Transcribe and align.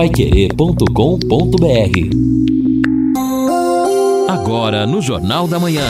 paiquerê.com.br 0.00 0.86
Agora 4.30 4.86
no 4.86 5.02
Jornal 5.02 5.46
da 5.46 5.58
Manhã. 5.58 5.84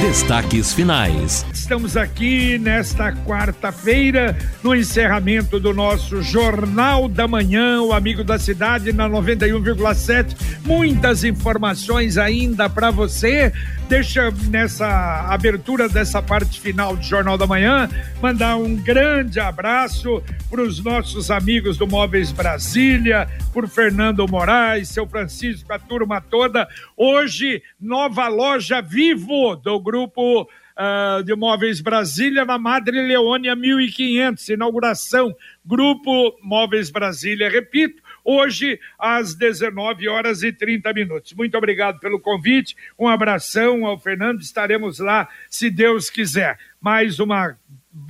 Destaques 0.00 0.72
finais. 0.72 1.46
Estamos 1.52 1.96
aqui 1.96 2.58
nesta 2.58 3.12
quarta-feira, 3.12 4.36
no 4.60 4.74
encerramento 4.74 5.60
do 5.60 5.72
nosso 5.72 6.20
Jornal 6.20 7.08
da 7.08 7.28
Manhã, 7.28 7.80
o 7.80 7.92
Amigo 7.92 8.24
da 8.24 8.40
Cidade, 8.40 8.92
na 8.92 9.08
91,7. 9.08 10.34
Muitas 10.64 11.22
informações 11.22 12.18
ainda 12.18 12.68
para 12.68 12.90
você. 12.90 13.52
Deixa 13.88 14.30
nessa 14.50 15.32
abertura 15.32 15.88
dessa 15.88 16.20
parte 16.20 16.60
final 16.60 16.94
do 16.94 17.02
Jornal 17.02 17.38
da 17.38 17.46
Manhã 17.46 17.88
mandar 18.20 18.56
um 18.56 18.76
grande 18.76 19.40
abraço 19.40 20.22
para 20.50 20.60
os 20.60 20.84
nossos 20.84 21.30
amigos 21.30 21.78
do 21.78 21.86
Móveis 21.86 22.30
Brasília, 22.30 23.26
por 23.50 23.66
Fernando 23.66 24.28
Moraes, 24.28 24.90
seu 24.90 25.06
Francisco, 25.06 25.72
a 25.72 25.78
turma 25.78 26.20
toda. 26.20 26.68
Hoje, 26.94 27.62
nova 27.80 28.28
loja 28.28 28.82
Vivo 28.82 29.56
do 29.56 29.80
grupo 29.80 30.42
uh, 30.42 31.24
de 31.24 31.34
Móveis 31.34 31.80
Brasília 31.80 32.44
na 32.44 32.58
Madre 32.58 33.00
Leônia 33.00 33.56
1500, 33.56 34.50
inauguração. 34.50 35.34
Grupo 35.64 36.38
Móveis 36.42 36.90
Brasília, 36.90 37.48
repito, 37.48 38.02
hoje 38.28 38.78
às 38.98 39.34
19 39.34 40.06
horas 40.06 40.42
e 40.42 40.52
30 40.52 40.92
minutos. 40.92 41.32
Muito 41.32 41.56
obrigado 41.56 41.98
pelo 41.98 42.20
convite, 42.20 42.76
um 42.98 43.08
abração 43.08 43.86
ao 43.86 43.98
Fernando, 43.98 44.42
estaremos 44.42 44.98
lá 44.98 45.26
se 45.48 45.70
Deus 45.70 46.10
quiser. 46.10 46.58
Mais 46.78 47.18
uma 47.18 47.56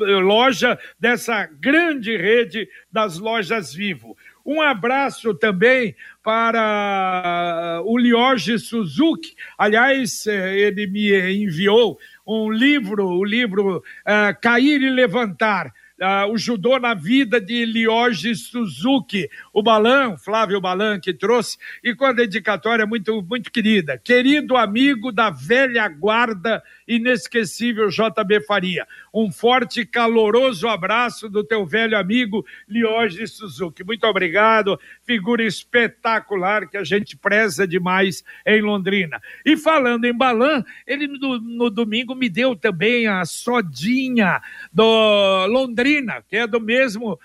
eh, 0.00 0.04
loja 0.04 0.76
dessa 0.98 1.46
grande 1.46 2.16
rede 2.16 2.68
das 2.90 3.16
lojas 3.18 3.72
Vivo. 3.72 4.16
Um 4.44 4.60
abraço 4.60 5.34
também 5.34 5.94
para 6.20 7.80
o 7.84 7.96
Lioge 7.96 8.58
Suzuki. 8.58 9.36
Aliás, 9.56 10.26
eh, 10.26 10.58
ele 10.58 10.88
me 10.88 11.44
enviou 11.44 11.96
um 12.26 12.50
livro, 12.50 13.06
o 13.06 13.24
livro 13.24 13.78
uh, 13.78 14.40
Cair 14.40 14.82
e 14.82 14.90
Levantar 14.90 15.72
uh, 16.00 16.30
o 16.32 16.38
judô 16.38 16.78
na 16.78 16.94
vida 16.94 17.40
de 17.40 17.64
Lioji 17.64 18.34
Suzuki, 18.34 19.28
o 19.52 19.62
Balan, 19.62 20.16
Flávio 20.16 20.60
Balan, 20.60 21.00
que 21.00 21.12
trouxe, 21.12 21.58
e 21.82 21.94
com 21.94 22.04
a 22.04 22.12
dedicatória 22.12 22.86
muito, 22.86 23.22
muito 23.22 23.50
querida. 23.50 23.98
Querido 23.98 24.56
amigo 24.56 25.12
da 25.12 25.30
velha 25.30 25.88
guarda, 25.88 26.62
inesquecível 26.88 27.88
JB 27.88 28.40
Faria. 28.46 28.86
Um 29.12 29.30
forte 29.30 29.82
e 29.82 29.86
caloroso 29.86 30.66
abraço 30.66 31.28
do 31.28 31.44
teu 31.44 31.66
velho 31.66 31.96
amigo 31.98 32.44
Lioji 32.66 33.26
Suzuki. 33.26 33.84
Muito 33.84 34.06
obrigado, 34.06 34.80
figura 35.04 35.42
espetacular 35.44 36.68
que 36.68 36.78
a 36.78 36.84
gente 36.84 37.16
preza 37.16 37.66
demais 37.66 38.24
em 38.46 38.62
Londrina. 38.62 39.20
E 39.44 39.56
falando 39.56 40.06
em 40.06 40.16
Balan, 40.16 40.64
ele 40.86 41.06
no, 41.06 41.38
no 41.38 41.70
domingo 41.70 42.14
me 42.14 42.28
deu 42.28 42.56
também 42.56 43.06
a 43.06 43.24
sodinha 43.26 44.40
do 44.72 45.46
Londrina 45.46 45.98
que 46.28 46.36
é 46.36 46.46
do 46.46 46.60
mesmo, 46.60 47.18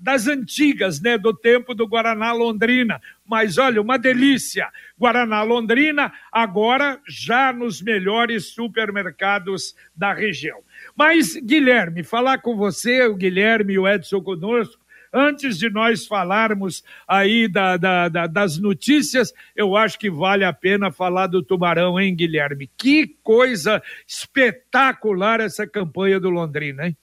das 0.00 0.26
antigas, 0.26 1.00
né, 1.00 1.18
do 1.18 1.34
tempo 1.34 1.74
do 1.74 1.86
Guaraná 1.86 2.32
Londrina. 2.32 3.00
Mas 3.26 3.56
olha, 3.56 3.80
uma 3.80 3.98
delícia. 3.98 4.68
Guaraná 4.98 5.42
Londrina, 5.42 6.12
agora 6.30 7.00
já 7.08 7.52
nos 7.52 7.80
melhores 7.80 8.52
supermercados 8.52 9.74
da 9.96 10.12
região. 10.12 10.58
Mas, 10.96 11.34
Guilherme, 11.36 12.02
falar 12.02 12.38
com 12.38 12.56
você, 12.56 13.06
o 13.06 13.16
Guilherme 13.16 13.74
e 13.74 13.78
o 13.78 13.88
Edson 13.88 14.20
conosco, 14.20 14.84
antes 15.12 15.56
de 15.58 15.70
nós 15.70 16.06
falarmos 16.06 16.82
aí 17.06 17.46
da, 17.48 17.76
da, 17.76 18.08
da, 18.08 18.26
das 18.26 18.58
notícias, 18.58 19.32
eu 19.54 19.76
acho 19.76 19.98
que 19.98 20.10
vale 20.10 20.44
a 20.44 20.52
pena 20.52 20.90
falar 20.90 21.28
do 21.28 21.42
Tubarão, 21.42 21.98
hein, 21.98 22.14
Guilherme? 22.14 22.68
Que 22.76 23.16
coisa 23.22 23.80
espetacular 24.06 25.40
essa 25.40 25.66
campanha 25.66 26.18
do 26.18 26.28
Londrina, 26.28 26.88
hein? 26.88 26.96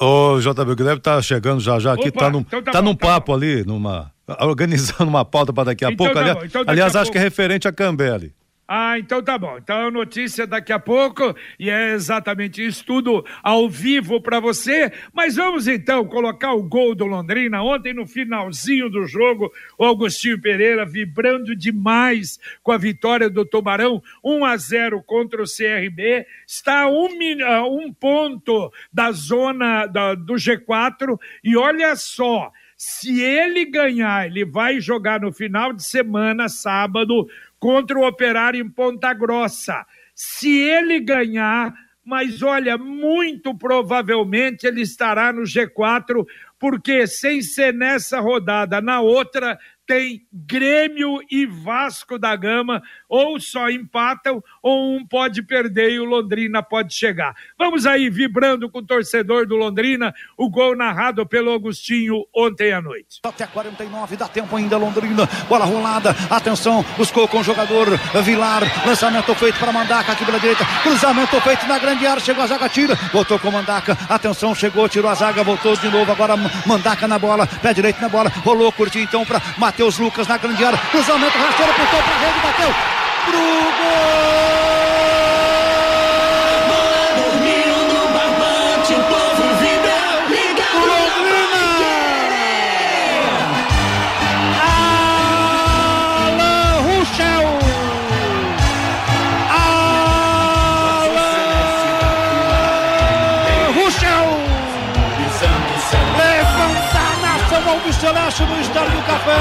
Ô, 0.00 0.40
JB 0.40 0.74
Guilherme 0.74 1.00
tá 1.00 1.20
chegando 1.20 1.60
já 1.60 1.78
já 1.78 1.92
aqui, 1.92 2.08
Opa, 2.08 2.20
tá 2.20 2.30
num, 2.30 2.40
então 2.40 2.62
tá, 2.62 2.72
tá 2.72 2.82
bom, 2.82 2.88
num 2.88 2.94
tá 2.96 3.06
papo 3.06 3.32
bom. 3.32 3.36
ali, 3.36 3.64
numa, 3.64 4.10
organizando 4.40 5.08
uma 5.08 5.24
pauta 5.24 5.52
para 5.52 5.64
daqui 5.64 5.84
a 5.84 5.90
então 5.90 5.96
pouco. 5.96 6.14
Tá 6.14 6.20
aliás, 6.20 6.44
então 6.44 6.64
aliás 6.66 6.96
acho 6.96 7.04
pouco... 7.04 7.12
que 7.12 7.18
é 7.18 7.22
referente 7.22 7.68
a 7.68 7.72
Cambele. 7.72 8.32
Ah, 8.74 8.98
então 8.98 9.22
tá 9.22 9.36
bom. 9.36 9.58
Então 9.58 9.90
notícia 9.90 10.46
daqui 10.46 10.72
a 10.72 10.78
pouco 10.78 11.36
e 11.58 11.68
é 11.68 11.92
exatamente 11.92 12.64
isso 12.64 12.82
tudo 12.86 13.22
ao 13.42 13.68
vivo 13.68 14.18
para 14.18 14.40
você. 14.40 14.90
Mas 15.12 15.36
vamos 15.36 15.68
então 15.68 16.06
colocar 16.06 16.54
o 16.54 16.62
gol 16.62 16.94
do 16.94 17.04
Londrina. 17.04 17.62
Ontem 17.62 17.92
no 17.92 18.06
finalzinho 18.06 18.88
do 18.88 19.04
jogo, 19.04 19.52
o 19.76 19.84
Augustinho 19.84 20.40
Pereira 20.40 20.86
vibrando 20.86 21.54
demais 21.54 22.38
com 22.62 22.72
a 22.72 22.78
vitória 22.78 23.28
do 23.28 23.44
Tubarão, 23.44 24.02
1 24.24 24.44
a 24.46 24.56
0 24.56 25.02
contra 25.02 25.42
o 25.42 25.46
CRB. 25.46 26.24
Está 26.46 26.84
a 26.84 26.88
um, 26.88 27.08
um 27.68 27.92
ponto 27.92 28.72
da 28.90 29.12
zona 29.12 29.84
da, 29.84 30.14
do 30.14 30.32
G4 30.32 31.18
e 31.44 31.58
olha 31.58 31.94
só. 31.94 32.50
Se 32.84 33.22
ele 33.22 33.64
ganhar, 33.64 34.26
ele 34.26 34.44
vai 34.44 34.80
jogar 34.80 35.20
no 35.20 35.32
final 35.32 35.72
de 35.72 35.84
semana, 35.84 36.48
sábado, 36.48 37.28
contra 37.56 37.96
o 37.96 38.04
Operário 38.04 38.60
em 38.60 38.68
Ponta 38.68 39.14
Grossa. 39.14 39.86
Se 40.12 40.50
ele 40.50 40.98
ganhar, 40.98 41.72
mas 42.04 42.42
olha, 42.42 42.76
muito 42.76 43.56
provavelmente 43.56 44.66
ele 44.66 44.80
estará 44.80 45.32
no 45.32 45.42
G4, 45.42 46.26
porque 46.58 47.06
sem 47.06 47.40
ser 47.40 47.72
nessa 47.72 48.18
rodada, 48.18 48.80
na 48.80 49.00
outra, 49.00 49.56
tem 49.92 50.22
Grêmio 50.32 51.18
e 51.30 51.44
Vasco 51.44 52.18
da 52.18 52.34
Gama, 52.34 52.80
ou 53.06 53.38
só 53.38 53.68
empatam, 53.68 54.42
ou 54.62 54.96
um 54.96 55.06
pode 55.06 55.42
perder 55.42 55.90
e 55.90 56.00
o 56.00 56.06
Londrina 56.06 56.62
pode 56.62 56.94
chegar. 56.94 57.34
Vamos 57.58 57.84
aí, 57.84 58.08
vibrando 58.08 58.70
com 58.70 58.78
o 58.78 58.82
torcedor 58.82 59.46
do 59.46 59.54
Londrina, 59.54 60.14
o 60.34 60.48
gol 60.48 60.74
narrado 60.74 61.26
pelo 61.26 61.52
Agostinho 61.52 62.24
ontem 62.34 62.72
à 62.72 62.80
noite. 62.80 63.20
Até 63.22 63.46
49, 63.46 64.16
dá 64.16 64.26
tempo 64.28 64.56
ainda, 64.56 64.78
Londrina, 64.78 65.28
bola 65.46 65.66
rolada, 65.66 66.16
atenção, 66.30 66.82
buscou 66.96 67.28
com 67.28 67.40
o 67.40 67.44
jogador 67.44 67.88
Vilar, 68.24 68.62
lançamento 68.86 69.34
feito 69.34 69.58
para 69.58 69.72
Mandaca 69.72 70.12
aqui 70.12 70.24
pela 70.24 70.40
direita, 70.40 70.64
cruzamento 70.82 71.38
feito 71.42 71.66
na 71.66 71.78
grande 71.78 72.06
área, 72.06 72.22
chegou 72.22 72.42
a 72.42 72.46
zaga, 72.46 72.66
tira, 72.70 72.94
voltou 73.12 73.38
com 73.38 73.50
Mandaca, 73.50 73.92
atenção, 74.08 74.54
chegou, 74.54 74.88
tirou 74.88 75.10
a 75.10 75.14
zaga, 75.14 75.44
voltou 75.44 75.76
de 75.76 75.90
novo, 75.90 76.10
agora 76.10 76.34
Mandaca 76.66 77.06
na 77.06 77.18
bola, 77.18 77.46
pé 77.46 77.74
direito 77.74 78.00
na 78.00 78.08
bola, 78.08 78.30
rolou, 78.30 78.72
curtiu 78.72 79.02
então 79.02 79.22
para 79.26 79.42
Matheus 79.58 79.81
Lucas 79.82 80.28
na 80.28 80.38
grande 80.38 80.64
área. 80.64 80.78
Cruzamento 80.78 81.36
rasteiro, 81.38 81.72
pintou 81.74 82.02
para 82.02 82.14
a 82.14 82.18
rede, 82.18 82.40
bateu. 82.40 82.74
Pro 83.26 83.38
gol! 83.38 84.51
Celeste 108.02 108.42
no 108.42 108.60
Estádio 108.60 108.96
do 108.96 109.02
Café. 109.02 109.32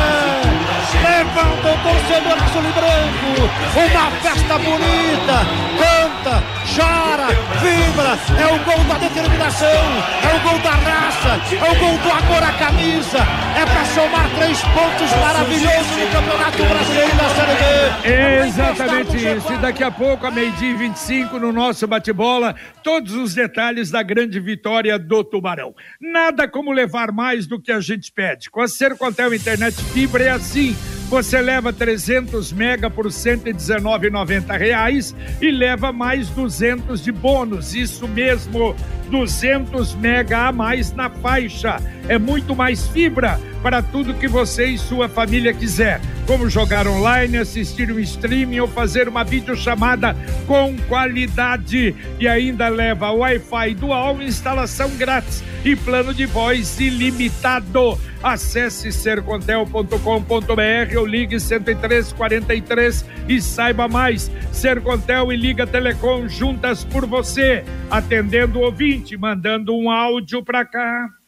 Levanta 1.01 1.67
o 1.67 1.77
torcedor 1.81 2.37
azul 2.43 2.61
e 2.61 2.71
branco. 2.73 3.49
Uma 3.75 4.11
festa 4.21 4.59
bonita. 4.59 5.47
Canta, 5.79 6.43
chora, 6.75 7.27
vibra. 7.59 8.17
É 8.39 8.45
o 8.53 8.59
gol 8.63 8.83
da 8.85 8.97
determinação. 8.97 9.67
É 9.67 10.35
o 10.35 10.39
gol 10.39 10.59
da 10.59 10.71
raça. 10.71 11.41
É 11.53 11.71
o 11.71 11.75
gol 11.79 11.97
do 11.97 12.11
amor 12.11 12.43
à 12.43 12.51
camisa. 12.53 13.19
É 13.55 13.65
para 13.65 13.85
somar 13.85 14.29
três 14.35 14.61
pontos 14.61 15.11
maravilhosos 15.19 15.97
no 15.97 16.07
Campeonato 16.11 16.63
Brasileiro 16.63 17.15
da 17.15 17.29
Série 17.29 17.55
B. 17.61 18.47
Exatamente 18.47 19.17
isso. 19.17 19.53
E 19.53 19.57
daqui 19.57 19.83
a 19.83 19.91
pouco, 19.91 20.25
a 20.25 20.31
meio-dia 20.31 20.71
e 20.71 20.75
25, 20.75 21.37
no 21.39 21.51
nosso 21.51 21.85
bate-bola, 21.87 22.55
todos 22.83 23.13
os 23.13 23.33
detalhes 23.33 23.91
da 23.91 24.01
grande 24.01 24.39
vitória 24.39 24.97
do 24.97 25.23
Tubarão. 25.23 25.75
Nada 25.99 26.47
como 26.47 26.71
levar 26.71 27.11
mais 27.11 27.45
do 27.45 27.61
que 27.61 27.71
a 27.71 27.79
gente 27.79 28.11
pede. 28.11 28.49
Com 28.49 28.61
a 28.61 28.67
Sercontel 28.67 29.33
Internet 29.33 29.75
Fibra 29.93 30.23
é 30.23 30.29
assim. 30.29 30.75
Você 31.11 31.41
leva 31.41 31.73
300 31.73 32.53
mega 32.53 32.89
por 32.89 33.07
119,90 33.07 34.57
reais 34.57 35.13
e 35.41 35.51
leva 35.51 35.91
mais 35.91 36.29
200 36.29 37.03
de 37.03 37.11
bônus. 37.11 37.75
Isso 37.75 38.07
mesmo, 38.07 38.73
200 39.09 39.93
mega 39.95 40.47
a 40.47 40.53
mais 40.53 40.93
na 40.93 41.09
faixa. 41.09 41.81
É 42.11 42.19
muito 42.19 42.53
mais 42.53 42.89
fibra 42.89 43.39
para 43.63 43.81
tudo 43.81 44.13
que 44.13 44.27
você 44.27 44.65
e 44.65 44.77
sua 44.77 45.07
família 45.07 45.53
quiser, 45.53 46.01
como 46.27 46.49
jogar 46.49 46.85
online, 46.85 47.37
assistir 47.37 47.89
um 47.89 47.97
streaming 47.99 48.59
ou 48.59 48.67
fazer 48.67 49.07
uma 49.07 49.23
videochamada 49.23 50.13
com 50.45 50.75
qualidade. 50.89 51.95
E 52.19 52.27
ainda 52.27 52.67
leva 52.67 53.11
Wi-Fi 53.11 53.75
dual, 53.75 54.21
instalação 54.21 54.89
grátis 54.97 55.41
e 55.63 55.73
plano 55.73 56.13
de 56.13 56.25
voz 56.25 56.81
ilimitado. 56.81 57.97
Acesse 58.21 58.91
sercontel.com.br 58.91 60.97
ou 60.97 61.05
ligue 61.05 61.39
10343 61.39 63.05
e 63.29 63.41
saiba 63.41 63.87
mais. 63.87 64.29
Sercontel 64.51 65.31
e 65.31 65.37
Liga 65.37 65.65
Telecom 65.65 66.27
juntas 66.27 66.83
por 66.83 67.05
você, 67.05 67.63
atendendo 67.89 68.59
o 68.59 68.63
ouvinte, 68.63 69.15
mandando 69.15 69.73
um 69.73 69.89
áudio 69.89 70.43
para 70.43 70.65
cá. 70.65 71.20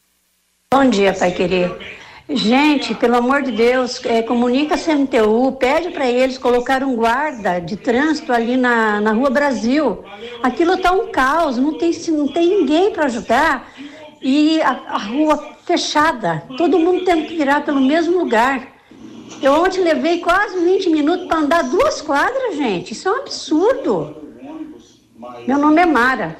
Bom 0.73 0.89
dia, 0.89 1.13
Pai 1.13 1.29
querer. 1.29 1.71
Gente, 2.27 2.95
pelo 2.95 3.15
amor 3.15 3.43
de 3.43 3.51
Deus, 3.51 4.03
é, 4.05 4.23
comunica 4.23 4.73
a 4.73 4.77
CMTU, 4.77 5.51
pede 5.51 5.91
para 5.91 6.09
eles 6.09 6.39
colocar 6.39 6.81
um 6.81 6.95
guarda 6.95 7.59
de 7.59 7.77
trânsito 7.77 8.33
ali 8.33 8.57
na, 8.57 8.99
na 8.99 9.11
Rua 9.11 9.29
Brasil. 9.29 10.03
Aquilo 10.41 10.73
está 10.73 10.91
um 10.91 11.11
caos, 11.11 11.59
não 11.59 11.77
tem, 11.77 11.91
não 12.07 12.27
tem 12.27 12.49
ninguém 12.49 12.91
para 12.91 13.05
ajudar. 13.05 13.71
E 14.19 14.59
a, 14.63 14.71
a, 14.71 14.97
rua 14.97 15.57
fechada, 15.63 16.43
todo 16.57 16.79
mundo 16.79 17.05
tendo 17.05 17.27
que 17.27 17.37
virar 17.37 17.61
pelo 17.63 17.79
mesmo 17.79 18.17
lugar. 18.17 18.67
Eu 19.43 19.53
ontem 19.53 19.81
levei 19.81 20.21
quase 20.21 20.59
20 20.59 20.89
minutos 20.89 21.27
para 21.27 21.37
andar 21.37 21.63
duas 21.65 22.01
quadras, 22.01 22.55
gente. 22.55 22.93
Isso 22.93 23.07
é 23.07 23.11
um 23.11 23.17
absurdo. 23.17 24.17
Meu 25.45 25.59
nome 25.59 25.81
é 25.83 25.85
Mara, 25.85 26.35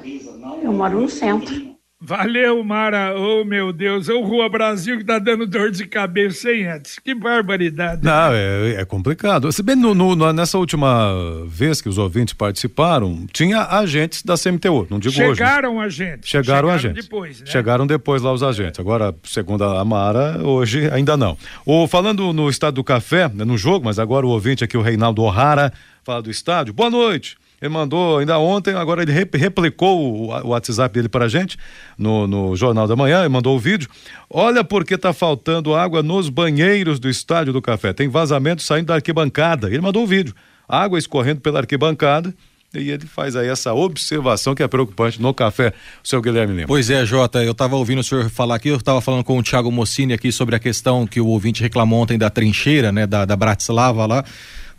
eu 0.60 0.72
moro 0.72 1.00
no 1.00 1.08
centro. 1.08 1.73
Valeu, 2.06 2.62
Mara. 2.62 3.14
Oh, 3.16 3.44
meu 3.46 3.72
Deus. 3.72 4.08
O 4.08 4.20
Rua 4.20 4.46
Brasil 4.46 4.98
que 4.98 5.04
tá 5.04 5.18
dando 5.18 5.46
dor 5.46 5.70
de 5.70 5.86
cabeça, 5.86 6.52
hein, 6.52 6.66
Edson? 6.66 7.00
Que 7.02 7.14
barbaridade. 7.14 8.04
Não, 8.04 8.30
é, 8.30 8.74
é 8.74 8.84
complicado. 8.84 9.50
Se 9.50 9.62
bem 9.62 9.74
no, 9.74 9.94
no, 9.94 10.30
nessa 10.30 10.58
última 10.58 11.14
vez 11.46 11.80
que 11.80 11.88
os 11.88 11.96
ouvintes 11.96 12.34
participaram, 12.34 13.26
tinha 13.32 13.62
agentes 13.62 14.22
da 14.22 14.34
CMTU, 14.36 14.86
não 14.90 14.98
digo 14.98 15.14
Chegaram 15.14 15.30
hoje. 15.30 15.38
Chegaram 15.38 15.80
agentes. 15.80 16.28
Chegaram, 16.28 16.44
Chegaram 16.44 16.70
agentes. 16.70 17.04
depois, 17.04 17.40
né? 17.40 17.46
Chegaram 17.46 17.86
depois 17.86 18.20
lá 18.20 18.32
os 18.34 18.42
agentes. 18.42 18.78
Agora, 18.78 19.14
segundo 19.24 19.64
a 19.64 19.82
Mara, 19.82 20.38
hoje 20.42 20.90
ainda 20.90 21.16
não. 21.16 21.38
O, 21.64 21.86
falando 21.88 22.34
no 22.34 22.50
estado 22.50 22.74
do 22.74 22.84
café, 22.84 23.30
né, 23.32 23.46
no 23.46 23.56
jogo, 23.56 23.86
mas 23.86 23.98
agora 23.98 24.26
o 24.26 24.28
ouvinte 24.28 24.62
aqui, 24.62 24.76
o 24.76 24.82
Reinaldo 24.82 25.22
O'Hara, 25.22 25.72
fala 26.04 26.20
do 26.20 26.30
estádio. 26.30 26.74
Boa 26.74 26.90
noite. 26.90 27.38
Ele 27.64 27.72
mandou 27.72 28.18
ainda 28.18 28.38
ontem, 28.38 28.74
agora 28.74 29.00
ele 29.00 29.10
replicou 29.10 30.28
o, 30.28 30.48
WhatsApp 30.48 30.92
dele 30.92 31.08
para 31.08 31.24
a 31.24 31.28
gente 31.28 31.56
no, 31.96 32.26
no 32.26 32.54
Jornal 32.54 32.86
da 32.86 32.94
Manhã, 32.94 33.20
ele 33.20 33.30
mandou 33.30 33.56
o 33.56 33.58
vídeo. 33.58 33.88
Olha 34.28 34.62
porque 34.62 34.96
está 34.96 35.14
faltando 35.14 35.74
água 35.74 36.02
nos 36.02 36.28
banheiros 36.28 37.00
do 37.00 37.08
Estádio 37.08 37.54
do 37.54 37.62
Café. 37.62 37.94
Tem 37.94 38.06
vazamento 38.06 38.62
saindo 38.62 38.88
da 38.88 38.96
arquibancada. 38.96 39.68
Ele 39.68 39.80
mandou 39.80 40.02
o 40.02 40.06
vídeo. 40.06 40.34
Água 40.68 40.98
escorrendo 40.98 41.40
pela 41.40 41.60
arquibancada. 41.60 42.34
E 42.74 42.90
ele 42.90 43.06
faz 43.06 43.34
aí 43.34 43.48
essa 43.48 43.72
observação 43.72 44.54
que 44.54 44.62
é 44.62 44.68
preocupante 44.68 45.22
no 45.22 45.32
café, 45.32 45.72
o 46.02 46.08
seu 46.08 46.20
Guilherme 46.20 46.54
Lima. 46.54 46.66
Pois 46.66 46.90
é, 46.90 47.06
Jota, 47.06 47.42
eu 47.42 47.52
estava 47.52 47.76
ouvindo 47.76 48.00
o 48.00 48.04
senhor 48.04 48.28
falar 48.28 48.56
aqui, 48.56 48.68
eu 48.68 48.76
estava 48.76 49.00
falando 49.00 49.24
com 49.24 49.38
o 49.38 49.42
Thiago 49.42 49.70
Mossini 49.70 50.12
aqui 50.12 50.32
sobre 50.32 50.56
a 50.56 50.58
questão 50.58 51.06
que 51.06 51.20
o 51.20 51.28
ouvinte 51.28 51.62
reclamou 51.62 52.02
ontem 52.02 52.18
da 52.18 52.28
trincheira, 52.28 52.90
né, 52.90 53.06
da, 53.06 53.24
da 53.24 53.36
Bratislava 53.36 54.04
lá. 54.04 54.24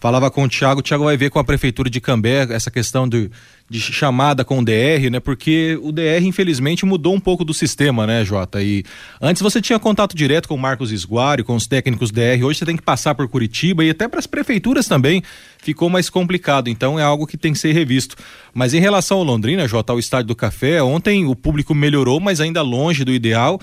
Falava 0.05 0.29
com 0.29 0.43
o 0.43 0.47
Thiago, 0.47 0.81
o 0.81 0.83
Thiago 0.83 1.03
vai 1.03 1.17
ver 1.17 1.31
com 1.31 1.39
a 1.39 1.43
prefeitura 1.43 1.89
de 1.89 1.99
Cambé 1.99 2.45
essa 2.51 2.69
questão 2.69 3.09
de, 3.09 3.31
de 3.67 3.81
chamada 3.81 4.45
com 4.45 4.59
o 4.59 4.63
DR, 4.63 5.09
né? 5.11 5.19
Porque 5.19 5.79
o 5.81 5.91
DR, 5.91 6.23
infelizmente, 6.23 6.85
mudou 6.85 7.15
um 7.15 7.19
pouco 7.19 7.43
do 7.43 7.55
sistema, 7.55 8.05
né, 8.05 8.23
Jota? 8.23 8.61
E 8.61 8.83
antes 9.19 9.41
você 9.41 9.59
tinha 9.59 9.79
contato 9.79 10.15
direto 10.15 10.47
com 10.47 10.53
o 10.53 10.59
Marcos 10.59 10.91
Esguari, 10.91 11.43
com 11.43 11.55
os 11.55 11.65
técnicos 11.65 12.11
DR, 12.11 12.43
hoje 12.43 12.59
você 12.59 12.65
tem 12.67 12.77
que 12.77 12.83
passar 12.83 13.15
por 13.15 13.27
Curitiba 13.27 13.83
e 13.83 13.89
até 13.89 14.07
para 14.07 14.19
as 14.19 14.27
prefeituras 14.27 14.87
também 14.87 15.23
ficou 15.57 15.89
mais 15.89 16.07
complicado. 16.07 16.69
Então 16.69 16.99
é 16.99 17.03
algo 17.03 17.25
que 17.25 17.35
tem 17.35 17.51
que 17.51 17.57
ser 17.57 17.71
revisto. 17.71 18.15
Mas 18.53 18.75
em 18.75 18.79
relação 18.79 19.17
ao 19.17 19.23
Londrina, 19.23 19.67
Jota, 19.67 19.91
ao 19.91 19.97
Estádio 19.97 20.27
do 20.27 20.35
Café, 20.35 20.83
ontem 20.83 21.25
o 21.25 21.35
público 21.35 21.73
melhorou, 21.73 22.19
mas 22.19 22.39
ainda 22.39 22.61
longe 22.61 23.03
do 23.03 23.11
ideal. 23.11 23.59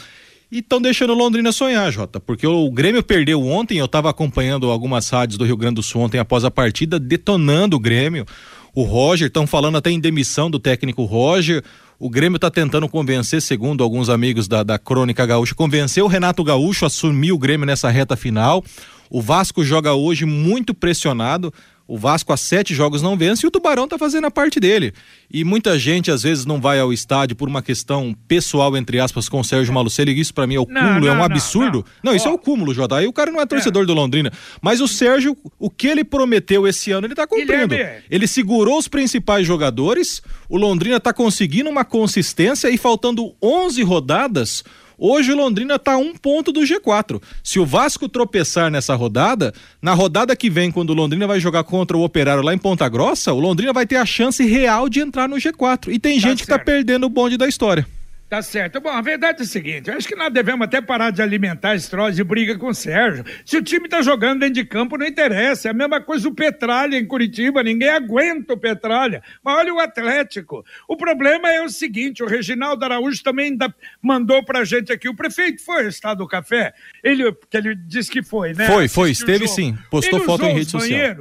E 0.53 0.59
estão 0.59 0.83
deixando 0.83 1.15
Londrina 1.15 1.51
sonhar, 1.51 1.91
Jota, 1.91 2.21
porque 2.21 2.47
o 2.47 2.71
Grêmio 2.71 3.03
perdeu 3.03 3.43
ontem, 3.43 3.79
eu 3.79 3.87
estava 3.87 4.11
acompanhando 4.11 4.71
algumas 4.71 5.09
rádios 5.09 5.39
do 5.39 5.47
Rio 5.47 5.57
Grande 5.57 5.77
do 5.77 5.83
Sul 5.83 6.03
ontem 6.03 6.19
após 6.19 6.45
a 6.45 6.51
partida, 6.51 7.01
detonando 7.01 7.75
o 7.75 7.81
Grêmio. 7.81 8.27
O 8.75 8.83
Roger, 8.83 9.29
estão 9.29 9.47
falando 9.47 9.79
até 9.79 9.91
em 9.91 9.99
demissão 9.99 10.51
do 10.51 10.59
técnico 10.59 11.05
Roger. 11.05 11.65
O 11.99 12.11
Grêmio 12.11 12.37
está 12.37 12.51
tentando 12.51 12.87
convencer, 12.87 13.41
segundo 13.41 13.83
alguns 13.83 14.11
amigos 14.11 14.47
da, 14.47 14.63
da 14.63 14.79
Crônica 14.79 15.25
Gaúcha, 15.25 15.55
convencer 15.55 16.05
o 16.05 16.07
Renato 16.07 16.45
Gaúcho 16.45 16.85
a 16.85 16.89
assumir 16.89 17.33
o 17.33 17.39
Grêmio 17.39 17.65
nessa 17.65 17.89
reta 17.89 18.15
final. 18.15 18.63
O 19.09 19.23
Vasco 19.23 19.65
joga 19.65 19.95
hoje 19.95 20.27
muito 20.27 20.75
pressionado. 20.75 21.51
O 21.93 21.99
Vasco 21.99 22.33
há 22.33 22.39
sete 22.39 22.75
jogos 22.75 23.03
não 23.03 23.19
vence 23.19 23.45
e 23.45 23.47
o 23.47 23.51
Tubarão 23.51 23.87
tá 23.87 23.99
fazendo 23.99 24.27
a 24.27 24.31
parte 24.31 24.59
dele. 24.59 24.95
E 25.31 25.45
muita 25.45 25.79
gente 25.79 26.11
às 26.11 26.23
vezes 26.23 26.47
não 26.47 26.59
vai 26.59 26.81
ao 26.81 26.91
estádio 26.91 27.37
por 27.37 27.51
uma 27.51 27.61
questão 27.61 28.17
pessoal, 28.27 28.75
entre 28.79 28.99
aspas, 28.99 29.29
com 29.29 29.41
o 29.41 29.45
Sérgio 29.45 29.75
Malucelli. 29.75 30.19
Isso 30.19 30.33
para 30.33 30.47
mim 30.47 30.55
é 30.55 30.59
o 30.59 30.65
cúmulo, 30.65 31.01
não, 31.01 31.09
é 31.09 31.13
um 31.13 31.23
absurdo. 31.23 31.85
Não, 32.03 32.13
não 32.13 32.17
isso 32.17 32.27
oh. 32.27 32.31
é 32.31 32.33
o 32.33 32.39
cúmulo, 32.39 32.73
Jota. 32.73 32.97
Aí 32.97 33.07
o 33.07 33.13
cara 33.13 33.31
não 33.31 33.43
é 33.43 33.45
torcedor 33.45 33.83
é. 33.83 33.87
do 33.87 33.93
Londrina. 33.93 34.33
Mas 34.63 34.81
o 34.81 34.89
Sérgio, 34.89 35.37
o 35.59 35.69
que 35.69 35.87
ele 35.87 36.03
prometeu 36.03 36.67
esse 36.67 36.91
ano, 36.93 37.07
ele 37.07 37.15
tá 37.15 37.27
cumprindo. 37.27 37.75
Ele 38.11 38.27
segurou 38.27 38.79
os 38.79 38.89
principais 38.89 39.47
jogadores, 39.47 40.23
o 40.49 40.57
Londrina 40.57 40.99
tá 40.99 41.13
conseguindo 41.13 41.69
uma 41.69 41.85
consistência 41.85 42.71
e 42.71 42.79
faltando 42.79 43.35
11 43.43 43.83
rodadas 43.83 44.65
Hoje 45.05 45.33
o 45.33 45.37
Londrina 45.37 45.75
está 45.75 45.95
a 45.95 45.99
um 45.99 46.15
ponto 46.15 46.53
do 46.53 46.61
G4. 46.61 47.21
Se 47.43 47.59
o 47.59 47.67
Vasco 47.67 48.09
tropeçar 48.09 48.71
nessa 48.71 48.95
rodada, 48.95 49.53
na 49.83 49.95
rodada 49.95 50.37
que 50.37 50.49
vem, 50.49 50.71
quando 50.71 50.91
o 50.91 50.95
Londrina 50.95 51.27
vai 51.27 51.41
jogar 51.41 51.65
contra 51.65 51.97
o 51.97 52.05
Operário 52.05 52.41
lá 52.41 52.55
em 52.55 52.59
Ponta 52.59 52.89
Grossa, 52.89 53.33
o 53.33 53.41
Londrina 53.41 53.73
vai 53.73 53.85
ter 53.85 53.97
a 53.97 54.07
chance 54.07 54.47
real 54.47 54.89
de 54.89 55.01
entrar 55.01 55.29
no 55.29 55.35
G4. 55.35 55.93
E 55.93 55.99
tem 55.99 56.21
tá 56.21 56.29
gente 56.29 56.39
certo. 56.39 56.47
que 56.47 56.53
está 56.53 56.59
perdendo 56.61 57.07
o 57.07 57.09
bonde 57.09 57.37
da 57.37 57.49
história. 57.49 57.85
Tá 58.33 58.41
certo. 58.41 58.81
Bom, 58.81 58.89
a 58.89 59.03
verdade 59.03 59.41
é 59.41 59.43
a 59.43 59.47
seguinte: 59.47 59.91
eu 59.91 59.95
acho 59.95 60.09
que 60.09 60.17
nós 60.17 60.33
devemos 60.33 60.65
até 60.65 60.81
parar 60.81 61.11
de 61.11 61.21
alimentar 61.21 61.75
esse 61.75 61.91
troço 61.91 62.13
de 62.13 62.25
briga 62.25 62.57
com 62.57 62.69
o 62.69 62.75
Sérgio. 62.75 63.23
Se 63.45 63.59
o 63.59 63.63
time 63.63 63.91
tá 63.91 64.01
jogando 64.01 64.41
dentro 64.41 64.55
de 64.55 64.65
campo, 64.65 64.97
não 64.97 65.05
interessa. 65.05 65.69
É 65.69 65.71
a 65.71 65.75
mesma 65.75 66.01
coisa 66.01 66.27
o 66.31 66.35
Petralha 66.35 66.97
em 66.97 67.05
Curitiba. 67.05 67.63
Ninguém 67.63 67.91
aguenta 67.91 68.55
o 68.55 68.57
Petralha. 68.57 69.23
Mas 69.45 69.59
olha 69.59 69.75
o 69.75 69.79
Atlético. 69.79 70.65
O 70.89 70.97
problema 70.97 71.53
é 71.53 71.61
o 71.61 71.69
seguinte: 71.69 72.23
o 72.23 72.27
Reginaldo 72.27 72.83
Araújo 72.83 73.23
também 73.23 73.55
mandou 74.01 74.43
pra 74.43 74.65
gente 74.65 74.91
aqui. 74.91 75.11
O 75.11 75.15
prefeito 75.15 75.63
foi 75.63 75.83
ao 75.83 75.89
Estado 75.89 76.17
do 76.17 76.27
Café. 76.27 76.73
Ele, 77.05 77.31
que 77.51 77.57
ele 77.59 77.75
disse 77.75 78.11
que 78.11 78.23
foi, 78.23 78.55
né? 78.55 78.67
Foi, 78.67 78.89
foi, 78.89 79.11
esteve 79.11 79.47
sim. 79.47 79.77
Postou 79.91 80.21
ele 80.21 80.25
foto 80.25 80.47
em 80.47 80.55
rede 80.55 80.71
social. 80.71 81.17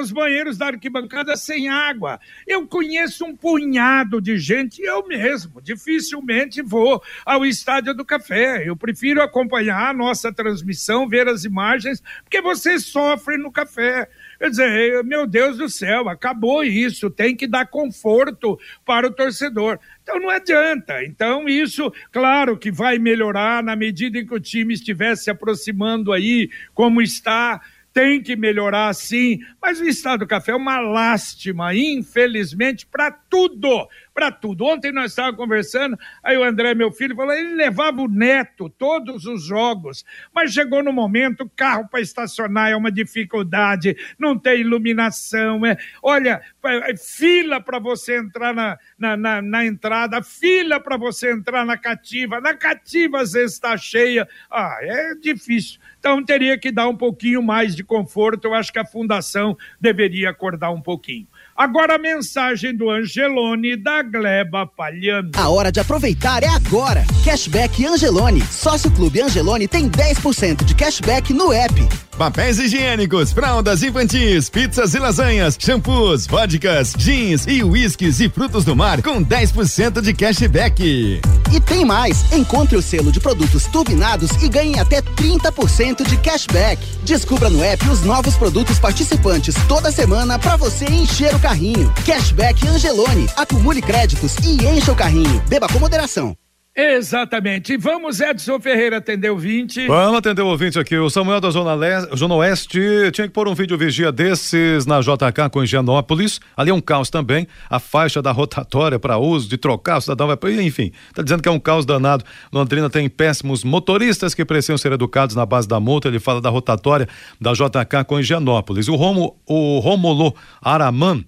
Os 0.00 0.10
banheiros 0.10 0.56
da 0.56 0.68
arquibancada 0.68 1.36
sem 1.36 1.68
água. 1.68 2.18
Eu 2.46 2.66
conheço 2.66 3.26
um 3.26 3.36
punhado 3.36 4.22
de 4.22 4.38
gente, 4.38 4.80
eu 4.80 5.06
mesmo, 5.06 5.60
dificilmente 5.60 6.62
vou 6.62 7.02
ao 7.26 7.44
Estádio 7.44 7.92
do 7.92 8.02
Café. 8.02 8.66
Eu 8.66 8.74
prefiro 8.74 9.20
acompanhar 9.20 9.90
a 9.90 9.92
nossa 9.92 10.32
transmissão, 10.32 11.06
ver 11.06 11.28
as 11.28 11.44
imagens, 11.44 12.02
porque 12.22 12.40
você 12.40 12.78
sofre 12.78 13.36
no 13.36 13.52
café. 13.52 14.08
Quer 14.38 14.50
dizer, 14.50 15.04
meu 15.04 15.26
Deus 15.26 15.58
do 15.58 15.68
céu, 15.68 16.08
acabou 16.08 16.64
isso, 16.64 17.10
tem 17.10 17.36
que 17.36 17.46
dar 17.46 17.66
conforto 17.66 18.58
para 18.84 19.06
o 19.06 19.12
torcedor. 19.12 19.78
Então 20.02 20.18
não 20.20 20.30
adianta. 20.30 21.04
Então 21.04 21.48
isso, 21.48 21.92
claro 22.10 22.56
que 22.56 22.70
vai 22.70 22.98
melhorar 22.98 23.62
na 23.62 23.76
medida 23.76 24.18
em 24.18 24.26
que 24.26 24.34
o 24.34 24.40
time 24.40 24.72
estiver 24.72 25.16
se 25.16 25.30
aproximando 25.30 26.12
aí, 26.12 26.48
como 26.74 27.02
está 27.02 27.60
tem 27.96 28.22
que 28.22 28.36
melhorar 28.36 28.92
sim, 28.92 29.38
mas 29.58 29.80
o 29.80 29.84
Estado 29.84 30.18
do 30.18 30.26
Café 30.26 30.52
é 30.52 30.54
uma 30.54 30.78
lástima, 30.78 31.74
infelizmente, 31.74 32.84
para 32.84 33.10
tudo 33.10 33.88
para 34.16 34.32
tudo. 34.32 34.64
Ontem 34.64 34.90
nós 34.90 35.10
estávamos 35.10 35.36
conversando, 35.36 35.98
aí 36.24 36.38
o 36.38 36.42
André, 36.42 36.74
meu 36.74 36.90
filho, 36.90 37.14
falou: 37.14 37.34
ele 37.34 37.54
levava 37.54 38.00
o 38.00 38.08
neto 38.08 38.70
todos 38.70 39.26
os 39.26 39.44
jogos, 39.44 40.06
mas 40.34 40.54
chegou 40.54 40.82
no 40.82 40.90
momento, 40.90 41.50
carro 41.54 41.86
para 41.86 42.00
estacionar 42.00 42.70
é 42.70 42.76
uma 42.76 42.90
dificuldade, 42.90 43.94
não 44.18 44.38
tem 44.38 44.62
iluminação, 44.62 45.66
é, 45.66 45.76
olha, 46.02 46.40
é, 46.64 46.96
fila 46.96 47.60
para 47.60 47.78
você 47.78 48.16
entrar 48.16 48.54
na, 48.54 48.78
na, 48.98 49.16
na, 49.18 49.42
na 49.42 49.66
entrada, 49.66 50.22
fila 50.22 50.80
para 50.80 50.96
você 50.96 51.30
entrar 51.30 51.66
na 51.66 51.76
cativa, 51.76 52.40
na 52.40 52.54
cativa 52.54 53.20
às 53.20 53.32
vezes 53.32 53.52
está 53.56 53.76
cheia, 53.76 54.26
ah, 54.50 54.78
é 54.80 55.14
difícil. 55.16 55.78
Então 55.98 56.24
teria 56.24 56.58
que 56.58 56.72
dar 56.72 56.88
um 56.88 56.96
pouquinho 56.96 57.42
mais 57.42 57.76
de 57.76 57.84
conforto, 57.84 58.46
eu 58.46 58.54
acho 58.54 58.72
que 58.72 58.78
a 58.78 58.86
fundação 58.86 59.58
deveria 59.78 60.30
acordar 60.30 60.70
um 60.70 60.80
pouquinho. 60.80 61.26
Agora 61.56 61.94
a 61.94 61.98
mensagem 61.98 62.76
do 62.76 62.90
Angelone 62.90 63.76
da 63.76 64.02
Gleba 64.02 64.66
Palhano. 64.66 65.30
A 65.34 65.48
hora 65.48 65.72
de 65.72 65.80
aproveitar 65.80 66.42
é 66.42 66.48
agora. 66.48 67.02
Cashback 67.24 67.86
Angelone. 67.86 68.42
Sócio 68.42 68.90
Clube 68.90 69.22
Angelone 69.22 69.66
tem 69.66 69.88
10% 69.88 70.64
de 70.64 70.74
cashback 70.74 71.32
no 71.32 71.50
app. 71.54 71.88
Papéis 72.18 72.58
higiênicos, 72.58 73.30
fraldas 73.30 73.82
infantis, 73.82 74.48
pizzas 74.48 74.94
e 74.94 74.98
lasanhas, 74.98 75.56
shampoos, 75.60 76.26
vodkas, 76.26 76.94
jeans 76.96 77.46
e 77.46 77.62
uísques 77.62 78.20
e 78.20 78.28
frutos 78.30 78.64
do 78.64 78.74
mar 78.74 79.02
com 79.02 79.22
10% 79.22 80.00
de 80.00 80.14
cashback. 80.14 81.20
E 81.52 81.60
tem 81.60 81.84
mais! 81.84 82.32
Encontre 82.32 82.74
o 82.76 82.82
selo 82.82 83.12
de 83.12 83.20
produtos 83.20 83.66
turbinados 83.66 84.30
e 84.42 84.48
ganhe 84.48 84.78
até 84.78 85.02
30% 85.02 86.08
de 86.08 86.16
cashback. 86.16 86.82
Descubra 87.04 87.50
no 87.50 87.62
app 87.62 87.86
os 87.88 88.02
novos 88.02 88.34
produtos 88.34 88.78
participantes 88.78 89.54
toda 89.68 89.92
semana 89.92 90.38
para 90.38 90.56
você 90.56 90.86
encher 90.86 91.34
o 91.34 91.38
carrinho. 91.46 91.92
Cashback 92.04 92.66
Angelone. 92.66 93.28
Acumule 93.36 93.80
créditos 93.80 94.34
e 94.42 94.66
encha 94.66 94.90
o 94.90 94.96
carrinho. 94.96 95.40
Beba 95.48 95.68
com 95.68 95.78
moderação. 95.78 96.36
Exatamente. 96.76 97.74
Vamos, 97.78 98.20
Edson 98.20 98.60
Ferreira, 98.60 98.98
atender 98.98 99.30
o 99.30 99.38
20. 99.38 99.86
Vamos 99.86 100.18
atender 100.18 100.42
o 100.42 100.48
ouvinte 100.48 100.78
aqui. 100.78 100.94
O 100.98 101.08
Samuel 101.08 101.40
da 101.40 101.48
Zona, 101.48 101.72
Leste, 101.72 102.14
Zona 102.14 102.34
Oeste 102.34 102.78
tinha 103.12 103.26
que 103.26 103.32
pôr 103.32 103.48
um 103.48 103.54
vídeo 103.54 103.78
vigia 103.78 104.12
desses 104.12 104.84
na 104.84 105.00
JK 105.00 105.48
com 105.50 105.64
Higienópolis. 105.64 106.38
Ali 106.54 106.70
é 106.70 106.74
um 106.74 106.80
caos 106.82 107.08
também. 107.08 107.46
A 107.70 107.80
faixa 107.80 108.20
da 108.20 108.30
rotatória 108.30 108.98
para 108.98 109.16
uso, 109.16 109.48
de 109.48 109.56
trocar, 109.56 109.96
o 109.96 110.00
cidadão 110.02 110.26
vai. 110.26 110.36
Enfim, 110.62 110.92
tá 111.14 111.22
dizendo 111.22 111.42
que 111.42 111.48
é 111.48 111.52
um 111.52 111.58
caos 111.58 111.86
danado. 111.86 112.22
Londrina 112.52 112.90
tem 112.90 113.08
péssimos 113.08 113.64
motoristas 113.64 114.34
que 114.34 114.44
precisam 114.44 114.76
ser 114.76 114.92
educados 114.92 115.34
na 115.34 115.46
base 115.46 115.66
da 115.66 115.80
multa. 115.80 116.08
Ele 116.08 116.20
fala 116.20 116.42
da 116.42 116.50
rotatória 116.50 117.08
da 117.40 117.54
JK 117.54 118.04
com 118.06 118.20
Higienópolis. 118.20 118.86
O, 118.88 118.96
Romo, 118.96 119.34
o 119.46 119.78
Romulo 119.78 120.34
Araman. 120.60 121.24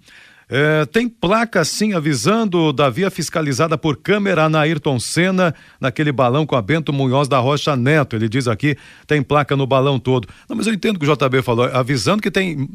É, 0.51 0.87
tem 0.87 1.07
placa 1.09 1.63
sim 1.63 1.93
avisando 1.93 2.73
da 2.73 2.89
via 2.89 3.11
fiscalizada 3.11 3.77
por 3.77 3.99
câmera 3.99 4.49
na 4.49 4.61
Ayrton 4.61 4.99
Senna, 4.99 5.55
naquele 5.79 6.11
balão 6.11 6.47
com 6.47 6.57
a 6.57 6.63
Bento 6.63 6.91
Munhoz 6.91 7.29
da 7.29 7.39
Rocha 7.39 7.77
Neto. 7.77 8.17
Ele 8.17 8.29
diz 8.29 8.49
aqui, 8.49 8.77
tem 9.07 9.23
placa 9.23 9.55
no 9.55 9.67
balão 9.67 9.99
todo. 9.99 10.27
Não, 10.49 10.57
mas 10.57 10.67
eu 10.67 10.73
entendo 10.73 10.97
o 10.97 10.99
que 10.99 11.07
o 11.07 11.15
JB 11.15 11.43
falou, 11.43 11.67
avisando 11.67 12.23
que 12.23 12.31
tem. 12.31 12.69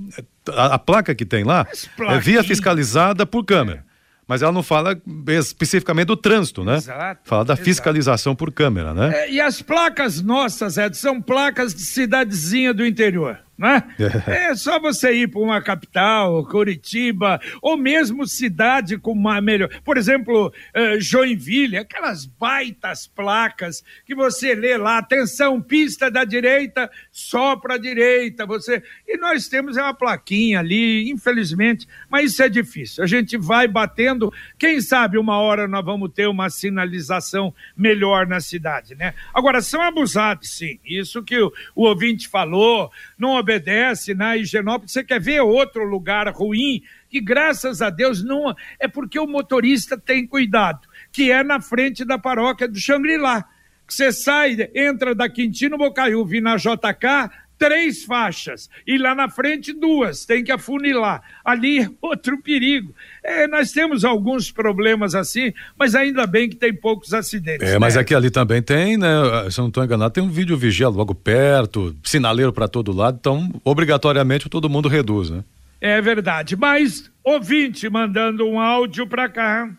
A, 0.49 0.75
a 0.75 0.79
placa 0.79 1.15
que 1.15 1.25
tem 1.25 1.43
lá 1.43 1.65
é 2.09 2.19
via 2.19 2.43
fiscalizada 2.43 3.25
por 3.25 3.43
câmera. 3.43 3.83
Mas 4.27 4.41
ela 4.41 4.51
não 4.51 4.63
fala 4.63 4.97
especificamente 5.27 6.07
do 6.07 6.15
trânsito, 6.15 6.63
né? 6.63 6.77
Exato. 6.77 7.21
Fala 7.25 7.43
da 7.43 7.53
exato. 7.53 7.65
fiscalização 7.65 8.35
por 8.35 8.51
câmera, 8.51 8.93
né? 8.93 9.11
É, 9.13 9.31
e 9.31 9.41
as 9.41 9.61
placas 9.61 10.21
nossas, 10.21 10.77
Ed, 10.77 10.95
são 10.95 11.21
placas 11.21 11.75
de 11.75 11.81
cidadezinha 11.81 12.73
do 12.73 12.85
interior 12.85 13.39
né? 13.57 13.83
É 14.27 14.55
só 14.55 14.79
você 14.79 15.13
ir 15.13 15.27
para 15.27 15.39
uma 15.39 15.61
capital, 15.61 16.45
Curitiba, 16.45 17.39
ou 17.61 17.77
mesmo 17.77 18.27
cidade 18.27 18.97
com 18.97 19.11
uma 19.11 19.39
melhor. 19.39 19.69
Por 19.83 19.97
exemplo, 19.97 20.47
uh, 20.47 20.99
Joinville, 20.99 21.77
aquelas 21.77 22.25
baitas 22.25 23.05
placas 23.07 23.83
que 24.05 24.15
você 24.15 24.55
lê 24.55 24.75
lá, 24.75 24.97
atenção, 24.97 25.61
pista 25.61 26.09
da 26.09 26.23
direita, 26.23 26.89
só 27.11 27.55
para 27.55 27.75
a 27.75 27.77
direita. 27.77 28.45
Você... 28.45 28.81
E 29.07 29.17
nós 29.17 29.47
temos 29.47 29.77
uma 29.77 29.93
plaquinha 29.93 30.59
ali, 30.59 31.09
infelizmente, 31.11 31.87
mas 32.09 32.31
isso 32.31 32.43
é 32.43 32.49
difícil. 32.49 33.03
A 33.03 33.07
gente 33.07 33.37
vai 33.37 33.67
batendo, 33.67 34.33
quem 34.57 34.81
sabe 34.81 35.17
uma 35.17 35.37
hora 35.37 35.67
nós 35.67 35.85
vamos 35.85 36.11
ter 36.11 36.27
uma 36.27 36.49
sinalização 36.49 37.53
melhor 37.77 38.25
na 38.25 38.39
cidade, 38.39 38.95
né? 38.95 39.13
Agora, 39.33 39.61
são 39.61 39.81
abusados, 39.81 40.57
sim. 40.57 40.79
Isso 40.83 41.21
que 41.21 41.39
o, 41.39 41.53
o 41.75 41.83
ouvinte 41.83 42.27
falou, 42.27 42.91
não 43.17 43.42
obedece 43.43 44.13
na 44.13 44.35
Higienópolis, 44.35 44.91
você 44.91 45.03
quer 45.03 45.19
ver 45.19 45.41
outro 45.41 45.83
lugar 45.83 46.27
ruim, 46.29 46.81
que 47.09 47.21
graças 47.21 47.81
a 47.81 47.89
Deus 47.89 48.23
não. 48.23 48.55
É 48.79 48.87
porque 48.87 49.19
o 49.19 49.27
motorista 49.27 49.97
tem 49.97 50.25
cuidado, 50.25 50.87
que 51.11 51.31
é 51.31 51.43
na 51.43 51.61
frente 51.61 52.03
da 52.03 52.17
paróquia 52.17 52.67
do 52.67 52.79
Xangri-Lá. 52.79 53.45
Você 53.87 54.11
sai, 54.11 54.57
entra 54.73 55.13
da 55.13 55.29
Quintino 55.29 55.77
Bocaiúva 55.77 56.37
e 56.37 56.41
na 56.41 56.55
JK, 56.55 57.29
três 57.57 58.03
faixas 58.03 58.69
e 58.85 58.97
lá 58.97 59.15
na 59.15 59.29
frente 59.29 59.73
duas, 59.73 60.25
tem 60.25 60.43
que 60.43 60.51
afunilar. 60.51 61.21
Ali 61.43 61.81
é 61.81 61.89
outro 62.01 62.41
perigo. 62.41 62.93
É, 63.23 63.47
nós 63.47 63.71
temos 63.71 64.03
alguns 64.03 64.51
problemas 64.51 65.15
assim, 65.15 65.53
mas 65.77 65.95
ainda 65.95 66.27
bem 66.27 66.49
que 66.49 66.55
tem 66.55 66.73
poucos 66.73 67.13
acidentes. 67.13 67.67
É, 67.67 67.73
né? 67.73 67.79
mas 67.79 67.95
aqui 67.95 68.13
ali 68.13 68.29
também 68.29 68.61
tem, 68.61 68.97
né? 68.97 69.07
Se 69.49 69.59
eu 69.59 69.63
não 69.63 69.69
estou 69.69 69.83
enganado, 69.83 70.13
tem 70.13 70.23
um 70.23 70.29
vídeo 70.29 70.57
vigia 70.57 70.89
logo 70.89 71.15
perto, 71.15 71.95
sinaleiro 72.03 72.51
para 72.51 72.67
todo 72.67 72.91
lado, 72.91 73.17
então 73.19 73.49
obrigatoriamente 73.63 74.49
todo 74.49 74.69
mundo 74.69 74.89
reduz, 74.89 75.29
né? 75.29 75.43
É 75.79 76.01
verdade, 76.01 76.55
mas 76.55 77.11
ouvinte 77.23 77.89
mandando 77.89 78.47
um 78.47 78.59
áudio 78.59 79.05
para 79.05 79.27
cá. 79.27 79.69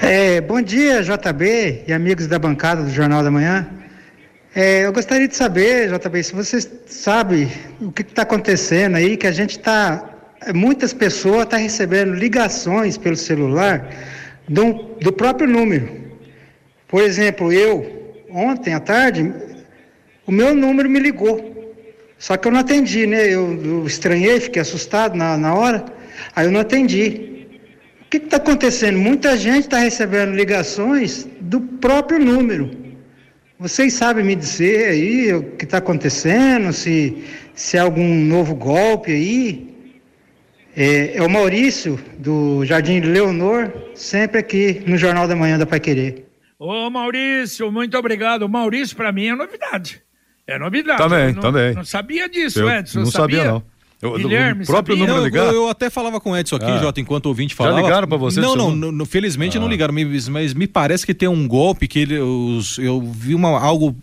É, 0.00 0.40
bom 0.40 0.60
dia, 0.60 1.02
JB 1.02 1.84
e 1.86 1.92
amigos 1.92 2.26
da 2.26 2.38
bancada 2.38 2.82
do 2.82 2.90
Jornal 2.90 3.22
da 3.22 3.30
Manhã. 3.30 3.81
É, 4.54 4.84
eu 4.84 4.92
gostaria 4.92 5.26
de 5.26 5.34
saber, 5.34 5.88
JB, 5.88 6.22
se 6.22 6.34
você 6.34 6.60
sabe 6.86 7.48
o 7.80 7.90
que 7.90 8.02
está 8.02 8.20
acontecendo 8.20 8.96
aí, 8.96 9.16
que 9.16 9.26
a 9.26 9.32
gente 9.32 9.52
está. 9.52 10.10
Muitas 10.54 10.92
pessoas 10.92 11.44
estão 11.44 11.50
tá 11.50 11.56
recebendo 11.56 12.12
ligações 12.12 12.98
pelo 12.98 13.16
celular 13.16 13.88
do, 14.46 14.94
do 15.00 15.10
próprio 15.10 15.48
número. 15.48 15.88
Por 16.86 17.02
exemplo, 17.02 17.50
eu, 17.50 18.26
ontem 18.28 18.74
à 18.74 18.80
tarde, 18.80 19.32
o 20.26 20.32
meu 20.32 20.54
número 20.54 20.90
me 20.90 20.98
ligou. 20.98 21.74
Só 22.18 22.36
que 22.36 22.46
eu 22.46 22.52
não 22.52 22.60
atendi, 22.60 23.06
né? 23.06 23.24
Eu, 23.28 23.58
eu 23.64 23.86
estranhei, 23.86 24.38
fiquei 24.38 24.60
assustado 24.60 25.16
na, 25.16 25.38
na 25.38 25.54
hora, 25.54 25.82
aí 26.36 26.44
eu 26.44 26.52
não 26.52 26.60
atendi. 26.60 27.46
O 28.02 28.10
que 28.10 28.18
está 28.18 28.36
acontecendo? 28.36 28.98
Muita 28.98 29.34
gente 29.34 29.64
está 29.64 29.78
recebendo 29.78 30.34
ligações 30.34 31.26
do 31.40 31.58
próprio 31.58 32.18
número. 32.18 32.81
Vocês 33.62 33.92
sabem 33.92 34.24
me 34.24 34.34
dizer 34.34 34.88
aí 34.88 35.32
o 35.32 35.52
que 35.52 35.64
está 35.64 35.78
acontecendo, 35.78 36.72
se, 36.72 37.22
se 37.54 37.78
há 37.78 37.82
algum 37.84 38.12
novo 38.24 38.56
golpe 38.56 39.12
aí? 39.12 39.72
É, 40.76 41.18
é, 41.18 41.22
o 41.22 41.30
Maurício, 41.30 41.96
do 42.18 42.64
Jardim 42.64 42.98
Leonor, 42.98 43.70
sempre 43.94 44.40
aqui 44.40 44.82
no 44.84 44.98
Jornal 44.98 45.28
da 45.28 45.36
Manhã 45.36 45.56
da 45.56 45.64
Pai 45.64 45.78
Querer. 45.78 46.26
Ô 46.58 46.90
Maurício, 46.90 47.70
muito 47.70 47.96
obrigado. 47.96 48.48
Maurício, 48.48 48.96
para 48.96 49.12
mim, 49.12 49.26
é 49.26 49.34
novidade. 49.36 50.02
É 50.44 50.58
novidade. 50.58 51.00
Também, 51.00 51.32
não, 51.32 51.40
também. 51.40 51.72
Não 51.72 51.84
sabia 51.84 52.28
disso, 52.28 52.58
Eu 52.58 52.68
Edson. 52.68 52.98
Não 52.98 53.06
sabia, 53.06 53.36
sabia 53.36 53.52
não. 53.52 53.64
Eu, 54.02 54.14
Guilherme, 54.14 54.64
o 54.64 54.66
próprio 54.66 54.96
sabia? 54.96 55.14
número 55.14 55.24
ligar? 55.24 55.46
Eu, 55.46 55.62
eu, 55.62 55.68
até 55.68 55.88
falava 55.88 56.20
com 56.20 56.32
o 56.32 56.36
Edson 56.36 56.56
aqui, 56.56 56.66
ah. 56.66 56.78
Jota, 56.78 57.00
enquanto 57.00 57.26
o 57.26 57.28
ouvinte 57.28 57.54
falava. 57.54 57.76
Já 57.76 57.82
ligaram 57.84 58.08
para 58.08 58.16
você? 58.16 58.40
Não, 58.40 58.56
não, 58.56 58.90
não, 58.90 59.06
felizmente 59.06 59.56
ah. 59.56 59.60
não 59.60 59.68
ligaram, 59.68 59.94
mas, 59.94 60.28
mas, 60.28 60.52
me 60.52 60.66
parece 60.66 61.06
que 61.06 61.14
tem 61.14 61.28
um 61.28 61.46
golpe 61.46 61.86
que 61.86 62.00
ele, 62.00 62.18
os, 62.18 62.78
eu 62.78 63.00
vi 63.00 63.32
uma, 63.32 63.60
algo, 63.60 63.94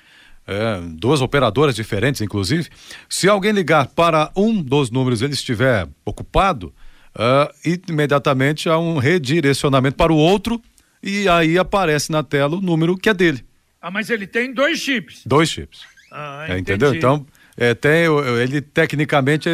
É, 0.49 0.79
duas 0.93 1.21
operadoras 1.21 1.75
diferentes, 1.75 2.21
inclusive. 2.21 2.69
Se 3.09 3.27
alguém 3.27 3.51
ligar 3.51 3.87
para 3.87 4.31
um 4.33 4.63
dos 4.63 4.89
números 4.89 5.21
ele 5.21 5.33
estiver 5.33 5.85
ocupado, 6.05 6.73
uh, 7.17 7.53
imediatamente 7.89 8.69
há 8.69 8.77
um 8.77 8.97
redirecionamento 8.97 9.97
para 9.97 10.13
o 10.13 10.17
outro 10.17 10.61
e 11.01 11.27
aí 11.27 11.57
aparece 11.57 12.11
na 12.11 12.23
tela 12.23 12.55
o 12.55 12.61
número 12.61 12.95
que 12.97 13.09
é 13.09 13.13
dele. 13.13 13.43
Ah, 13.81 13.91
mas 13.91 14.09
ele 14.09 14.25
tem 14.25 14.53
dois 14.53 14.79
chips. 14.79 15.21
Dois 15.25 15.49
chips. 15.49 15.81
Ah, 16.11 16.45
é, 16.49 16.57
entendeu? 16.57 16.93
Então, 16.93 17.25
é, 17.59 17.73
tem, 17.73 18.05
ele 18.43 18.61
tecnicamente 18.61 19.49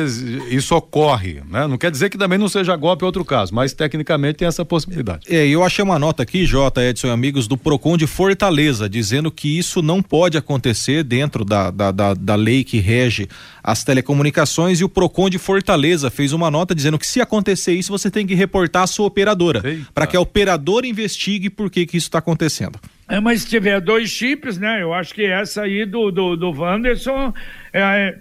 isso 0.50 0.76
ocorre, 0.76 1.42
né? 1.50 1.66
Não 1.66 1.78
quer 1.78 1.90
dizer 1.90 2.10
que 2.10 2.18
também 2.18 2.38
não 2.38 2.50
seja 2.50 2.76
golpe 2.76 3.06
outro 3.06 3.24
caso, 3.24 3.56
mas 3.56 3.72
tecnicamente 3.72 4.40
tem 4.40 4.48
essa 4.48 4.66
possibilidade. 4.66 5.26
É, 5.30 5.48
eu 5.48 5.64
achei 5.64 5.82
uma 5.82 5.98
nota 5.98 6.22
aqui, 6.22 6.46
J. 6.46 6.84
Edson 6.84 7.08
e 7.08 7.12
amigos, 7.12 7.48
do 7.48 7.58
Procon 7.58 7.96
de 7.96 8.06
Fortaleza, 8.06 8.90
dizendo 8.90 9.32
que 9.32 9.58
isso 9.58 9.82
não 9.82 10.04
pode 10.04 10.38
acontecer 10.38 11.02
dentro 11.02 11.46
da, 11.46 11.72
da, 11.72 11.92
da, 11.92 12.14
da 12.14 12.36
lei 12.36 12.66
que 12.66 12.80
rege 12.80 13.30
as 13.64 13.86
telecomunicações 13.86 14.82
e 14.82 14.84
o 14.84 14.90
Procon 14.90 15.30
de 15.30 15.38
Fortaleza 15.38 16.10
fez 16.10 16.34
uma 16.34 16.52
nota 16.52 16.76
dizendo 16.76 17.00
que 17.00 17.08
se 17.08 17.22
acontecer 17.22 17.74
isso, 17.74 17.90
você 17.90 18.12
tem 18.12 18.28
que 18.28 18.36
reportar 18.36 18.84
a 18.84 18.88
sua 18.88 19.06
operadora, 19.06 19.64
para 19.94 20.06
que 20.06 20.18
a 20.18 20.20
operadora 20.20 20.86
investigue 20.86 21.50
por 21.50 21.72
que 21.72 21.86
que 21.86 21.96
isso 21.96 22.08
está 22.08 22.20
acontecendo. 22.20 22.78
É, 23.10 23.20
mas 23.20 23.42
se 23.42 23.50
tiver 23.50 23.80
dois 23.82 24.10
chips, 24.10 24.58
né? 24.58 24.82
Eu 24.82 24.94
acho 24.94 25.14
que 25.14 25.26
essa 25.26 25.64
aí 25.64 25.86
do, 25.86 26.12
do, 26.12 26.36
do 26.36 26.52
Wanderson 26.52 27.34
é, 27.72 28.20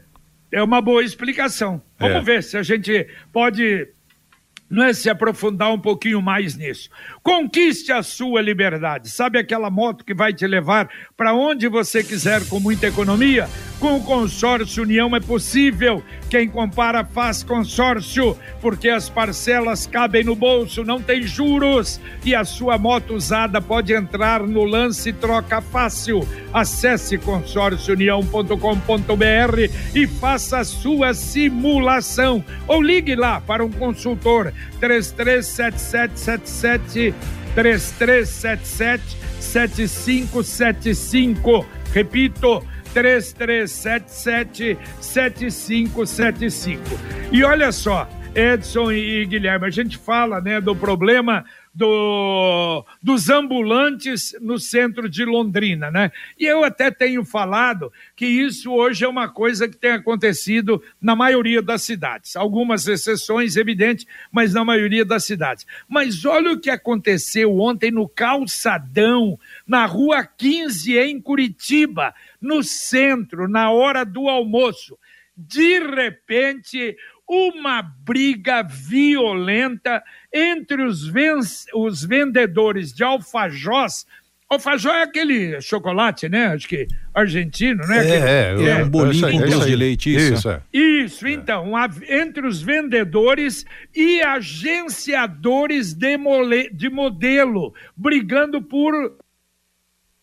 é 0.50 0.62
uma 0.62 0.80
boa 0.80 1.02
explicação. 1.02 1.82
Vamos 1.98 2.16
é. 2.16 2.20
ver 2.20 2.42
se 2.42 2.56
a 2.56 2.62
gente 2.62 3.06
pode 3.32 3.88
não 4.72 4.84
é 4.84 4.94
se 4.94 5.10
aprofundar 5.10 5.70
um 5.70 5.78
pouquinho 5.78 6.22
mais 6.22 6.56
nisso. 6.56 6.88
Conquiste 7.22 7.92
a 7.92 8.02
sua 8.02 8.40
liberdade. 8.40 9.10
Sabe 9.10 9.38
aquela 9.38 9.68
moto 9.68 10.02
que 10.02 10.14
vai 10.14 10.32
te 10.32 10.46
levar 10.46 10.88
para 11.14 11.34
onde 11.34 11.68
você 11.68 12.02
quiser 12.02 12.42
com 12.48 12.58
muita 12.58 12.86
economia? 12.86 13.46
Com 13.78 13.96
o 13.96 14.02
consórcio 14.02 14.82
União 14.82 15.14
é 15.14 15.20
possível. 15.20 16.02
Quem 16.32 16.48
compara 16.48 17.04
faz 17.04 17.42
consórcio, 17.42 18.34
porque 18.58 18.88
as 18.88 19.10
parcelas 19.10 19.86
cabem 19.86 20.24
no 20.24 20.34
bolso, 20.34 20.82
não 20.82 20.98
tem 20.98 21.24
juros 21.24 22.00
e 22.24 22.34
a 22.34 22.42
sua 22.42 22.78
moto 22.78 23.12
usada 23.12 23.60
pode 23.60 23.92
entrar 23.92 24.42
no 24.42 24.64
lance 24.64 25.12
troca 25.12 25.60
fácil. 25.60 26.26
Acesse 26.50 27.18
consórciounião.com.br 27.18 29.94
e 29.94 30.06
faça 30.06 30.60
a 30.60 30.64
sua 30.64 31.12
simulação 31.12 32.42
ou 32.66 32.80
ligue 32.80 33.14
lá 33.14 33.38
para 33.38 33.62
um 33.62 33.70
consultor 33.70 34.54
337777 34.80 37.14
3377 37.54 39.18
7575. 39.38 41.66
Repito, 41.92 42.64
3377 42.92 44.78
7575. 45.00 46.82
E 47.30 47.42
olha 47.44 47.72
só, 47.72 48.08
Edson 48.34 48.90
e 48.92 49.26
Guilherme, 49.26 49.66
a 49.66 49.70
gente 49.70 49.98
fala, 49.98 50.40
né, 50.40 50.60
do 50.60 50.74
problema 50.74 51.44
do, 51.74 52.84
dos 53.02 53.30
ambulantes 53.30 54.36
no 54.40 54.58
centro 54.58 55.08
de 55.08 55.24
Londrina, 55.24 55.90
né? 55.90 56.12
E 56.38 56.44
eu 56.44 56.62
até 56.62 56.90
tenho 56.90 57.24
falado 57.24 57.90
que 58.14 58.26
isso 58.26 58.70
hoje 58.70 59.04
é 59.04 59.08
uma 59.08 59.28
coisa 59.28 59.66
que 59.68 59.76
tem 59.76 59.92
acontecido 59.92 60.82
na 61.00 61.16
maioria 61.16 61.62
das 61.62 61.82
cidades. 61.82 62.36
Algumas 62.36 62.86
exceções, 62.86 63.56
evidente, 63.56 64.06
mas 64.30 64.52
na 64.52 64.64
maioria 64.64 65.04
das 65.04 65.24
cidades. 65.24 65.66
Mas 65.88 66.24
olha 66.24 66.52
o 66.52 66.60
que 66.60 66.70
aconteceu 66.70 67.58
ontem 67.58 67.90
no 67.90 68.08
Calçadão, 68.08 69.38
na 69.66 69.86
Rua 69.86 70.24
15, 70.24 70.98
em 70.98 71.20
Curitiba, 71.20 72.14
no 72.40 72.62
centro, 72.62 73.48
na 73.48 73.70
hora 73.70 74.04
do 74.04 74.28
almoço. 74.28 74.98
De 75.34 75.78
repente, 75.78 76.96
uma 77.28 77.82
briga 77.82 78.62
violenta 78.62 80.02
entre 80.32 80.82
os, 80.82 81.10
os 81.74 82.04
vendedores 82.04 82.92
de 82.92 83.02
alfajós. 83.02 84.06
Alfajó 84.48 84.90
é 84.90 85.02
aquele 85.02 85.60
chocolate, 85.62 86.28
né? 86.28 86.48
Acho 86.48 86.68
que 86.68 86.86
argentino, 87.14 87.86
né? 87.86 87.96
É, 87.96 88.50
aquele, 88.50 88.68
é, 88.68 88.80
é 88.80 88.84
um 88.84 88.88
bolinho 88.88 89.30
com 89.30 89.46
doce 89.46 89.66
de 89.66 89.76
leite, 89.76 90.14
isso. 90.14 90.34
Isso, 90.34 90.50
é. 90.50 90.60
isso 90.72 91.26
então, 91.26 91.72
entre 92.06 92.46
os 92.46 92.60
vendedores 92.60 93.64
e 93.94 94.20
agenciadores 94.20 95.94
de, 95.94 96.18
mole, 96.18 96.68
de 96.70 96.90
modelo, 96.90 97.72
brigando 97.96 98.60
por 98.60 98.92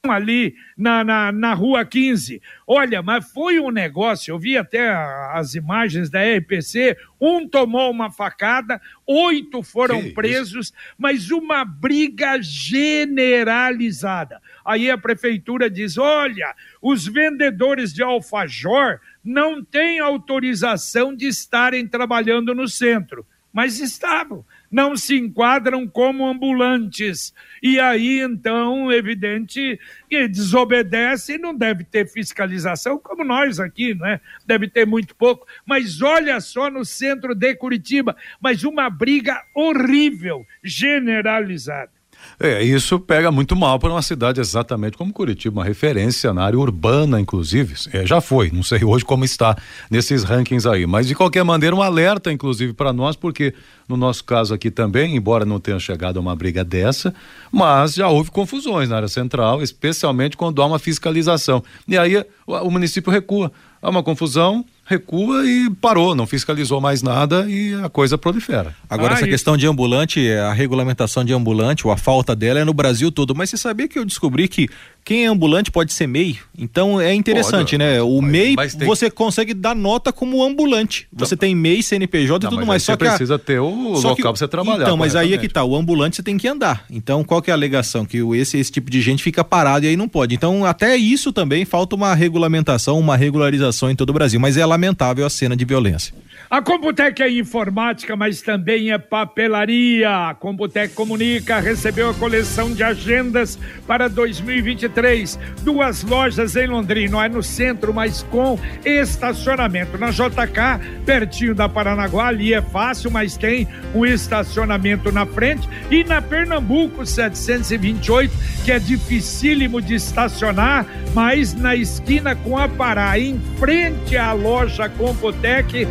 ali 0.07 0.55
na, 0.77 1.03
na, 1.03 1.29
na 1.31 1.53
rua 1.53 1.83
15. 1.83 2.41
Olha, 2.65 3.01
mas 3.01 3.29
foi 3.31 3.59
um 3.59 3.69
negócio, 3.69 4.31
eu 4.31 4.39
vi 4.39 4.57
até 4.57 4.89
as 5.33 5.55
imagens 5.55 6.09
da 6.09 6.21
RPC, 6.21 6.95
um 7.19 7.45
tomou 7.45 7.91
uma 7.91 8.09
facada, 8.09 8.79
oito 9.05 9.62
foram 9.62 10.01
que 10.01 10.12
presos, 10.12 10.67
isso? 10.67 10.73
mas 10.97 11.31
uma 11.31 11.65
briga 11.65 12.41
generalizada. 12.41 14.41
Aí 14.63 14.89
a 14.89 14.97
prefeitura 14.97 15.69
diz: 15.69 15.97
olha, 15.97 16.55
os 16.81 17.05
vendedores 17.05 17.93
de 17.93 18.01
alfajor 18.01 19.01
não 19.21 19.62
têm 19.62 19.99
autorização 19.99 21.13
de 21.13 21.27
estarem 21.27 21.85
trabalhando 21.85 22.55
no 22.55 22.69
centro, 22.69 23.25
mas 23.51 23.81
estavam 23.81 24.45
não 24.71 24.95
se 24.95 25.17
enquadram 25.17 25.88
como 25.88 26.27
ambulantes. 26.27 27.34
E 27.62 27.79
aí, 27.79 28.19
então, 28.19 28.91
evidente 28.91 29.79
que 30.10 30.27
desobedece 30.27 31.34
e 31.34 31.38
não 31.38 31.55
deve 31.55 31.84
ter 31.84 32.08
fiscalização, 32.08 32.99
como 32.99 33.23
nós 33.23 33.60
aqui, 33.60 33.93
não 33.93 34.08
é? 34.08 34.19
Deve 34.45 34.67
ter 34.67 34.86
muito 34.86 35.15
pouco. 35.15 35.47
Mas 35.65 36.01
olha 36.01 36.39
só 36.39 36.69
no 36.69 36.86
centro 36.86 37.36
de 37.36 37.55
Curitiba, 37.55 38.15
mas 38.41 38.63
uma 38.63 38.89
briga 38.89 39.41
horrível, 39.53 40.45
generalizada. 40.63 41.98
É, 42.39 42.63
isso 42.63 42.97
pega 42.99 43.32
muito 43.32 43.53
mal 43.53 43.77
para 43.77 43.89
uma 43.89 44.01
cidade 44.01 44.39
exatamente 44.39 44.97
como 44.97 45.12
Curitiba, 45.12 45.60
uma 45.60 45.65
referência 45.65 46.34
na 46.34 46.43
área 46.43 46.58
urbana, 46.58 47.19
inclusive. 47.19 47.75
É, 47.91 48.05
já 48.05 48.21
foi, 48.21 48.49
não 48.49 48.63
sei 48.63 48.84
hoje 48.84 49.03
como 49.03 49.25
está 49.25 49.58
nesses 49.91 50.23
rankings 50.23 50.65
aí, 50.65 50.86
mas 50.86 51.05
de 51.05 51.15
qualquer 51.15 51.43
maneira 51.43 51.75
um 51.75 51.82
alerta, 51.82 52.32
inclusive, 52.32 52.71
para 52.71 52.93
nós, 52.93 53.17
porque 53.17 53.53
no 53.89 53.97
nosso 53.97 54.23
caso 54.23 54.53
aqui 54.53 54.71
também, 54.71 55.17
embora 55.17 55.43
não 55.43 55.60
tenha 55.60 55.79
chegado 55.79 56.17
a 56.17 56.21
uma 56.21 56.36
briga 56.36 56.63
dessa, 56.63 57.13
mas 57.51 57.95
já 57.95 58.08
houve 58.08 58.32
confusões 58.32 58.88
na 58.88 58.95
área 58.95 59.08
central, 59.10 59.62
especialmente 59.62 60.38
quando 60.38 60.62
há 60.62 60.65
uma 60.65 60.79
fiscalização. 60.79 61.62
E 61.88 61.97
aí 61.97 62.23
o, 62.47 62.53
o 62.53 62.71
município 62.71 63.12
recua. 63.12 63.51
Há 63.82 63.89
uma 63.89 64.03
confusão, 64.03 64.65
recua 64.89 65.45
e 65.45 65.69
parou, 65.69 66.15
não 66.15 66.25
fiscalizou 66.25 66.82
mais 66.82 67.04
nada 67.04 67.45
e 67.47 67.75
a 67.75 67.89
coisa 67.89 68.17
prolifera. 68.17 68.75
Agora, 68.89 69.13
ah, 69.13 69.17
essa 69.17 69.28
questão 69.28 69.56
de 69.56 69.67
ambulante, 69.67 70.32
a 70.32 70.52
regulamentação 70.52 71.23
de 71.23 71.32
ambulante, 71.32 71.86
ou 71.86 71.93
a 71.93 71.97
falta 71.97 72.36
dela 72.36 72.60
é 72.60 72.63
no 72.63 72.73
Brasil 72.73 73.12
todo. 73.12 73.36
Mas 73.36 73.52
você 73.52 73.58
sabia 73.58 73.88
que 73.88 73.99
eu 73.99 74.04
descobri 74.04 74.47
que 74.47 74.67
quem 75.10 75.26
é 75.26 75.28
ambulante 75.28 75.72
pode 75.72 75.91
ser 75.91 76.06
MEI? 76.06 76.38
Então 76.56 77.02
é 77.02 77.12
interessante, 77.15 77.72
pode, 77.72 77.78
né? 77.80 78.00
O 78.00 78.22
mas, 78.22 78.32
MEI 78.32 78.54
mas 78.56 78.76
tem... 78.76 78.88
você 78.88 79.10
consegue 79.10 79.56
dar 79.56 79.76
nota 79.76 80.13
como 80.13 80.43
ambulante. 80.43 81.08
Você 81.12 81.36
tem 81.36 81.56
MEI, 81.56 81.82
CNPJ 81.82 82.45
e 82.45 82.50
tudo 82.52 82.63
mais. 82.63 82.84
Só 82.84 82.95
que 82.95 83.06
precisa 83.06 83.34
a... 83.34 83.39
ter 83.39 83.60
o 83.60 83.95
só 83.95 84.10
local 84.10 84.32
para 84.32 84.39
você 84.39 84.48
trabalhar. 84.48 84.84
Então, 84.84 84.95
mas 84.95 85.15
aí 85.15 85.34
é 85.34 85.38
que 85.39 85.50
tá. 85.50 85.63
O 85.63 85.76
ambulante 85.76 86.17
você 86.17 86.22
tem 86.22 86.38
que 86.38 86.48
andar. 86.48 86.86
Então, 86.91 87.24
qual 87.24 87.41
que 87.41 87.50
é 87.50 87.54
a 87.54 87.56
alegação? 87.56 88.06
Que 88.06 88.19
esse, 88.36 88.60
esse 88.60 88.72
tipo 88.72 88.91
de 88.91 89.02
gente 89.02 89.24
fica 89.24 89.43
parado 89.43 89.84
e 89.84 89.89
aí 89.89 89.98
não 89.98 90.08
pode. 90.08 90.36
Então, 90.36 90.63
até 90.63 90.95
isso 90.95 91.34
também 91.34 91.65
falta 91.65 91.95
uma 91.95 92.13
regulamentação, 92.13 93.00
uma 93.00 93.17
regularização 93.17 93.89
em 93.89 93.95
todo 93.95 94.12
o 94.12 94.13
Brasil. 94.13 94.39
Mas 94.39 94.58
é 94.58 94.65
lamentável 94.65 95.26
a 95.26 95.30
cena 95.32 95.56
de 95.56 95.65
violência. 95.65 96.13
A 96.51 96.63
Computec 96.63 97.21
é 97.21 97.29
informática, 97.29 98.15
mas 98.15 98.41
também 98.41 98.91
é 98.91 98.97
papelaria. 98.97 100.29
A 100.29 100.33
Computec 100.33 100.95
Comunica 100.95 101.59
recebeu 101.59 102.09
a 102.09 102.13
coleção 102.15 102.73
de 102.73 102.81
agendas 102.81 103.59
para 103.85 104.09
2023. 104.09 105.38
Duas 105.62 106.01
lojas 106.01 106.55
em 106.55 106.65
Londrina, 106.65 107.23
é 107.23 107.29
no 107.29 107.43
centro, 107.43 107.93
mas 107.93 108.23
com 108.23 108.57
estacionamento. 108.83 109.95
Na 109.99 110.09
JK, 110.09 111.03
pertinho 111.05 111.53
da 111.53 111.69
Paranaguá, 111.69 112.29
ali 112.29 112.51
é 112.51 112.63
fácil, 112.63 113.12
mas 113.12 113.38
tem 113.38 113.67
um 113.93 114.03
estacionamento 114.03 115.12
na 115.12 115.27
frente. 115.27 115.69
E 115.91 116.03
na 116.03 116.19
Pernambuco 116.19 117.05
728, 117.05 118.33
que 118.65 118.71
é 118.71 118.79
dificílimo 118.79 119.79
de 119.79 119.93
estacionar, 119.93 120.83
mas 121.13 121.53
na 121.53 121.75
esquina 121.75 122.35
com 122.35 122.57
a 122.57 122.67
Pará, 122.67 123.19
em 123.19 123.39
frente 123.59 124.17
à 124.17 124.33
loja 124.33 124.89
Computec, 124.89 125.88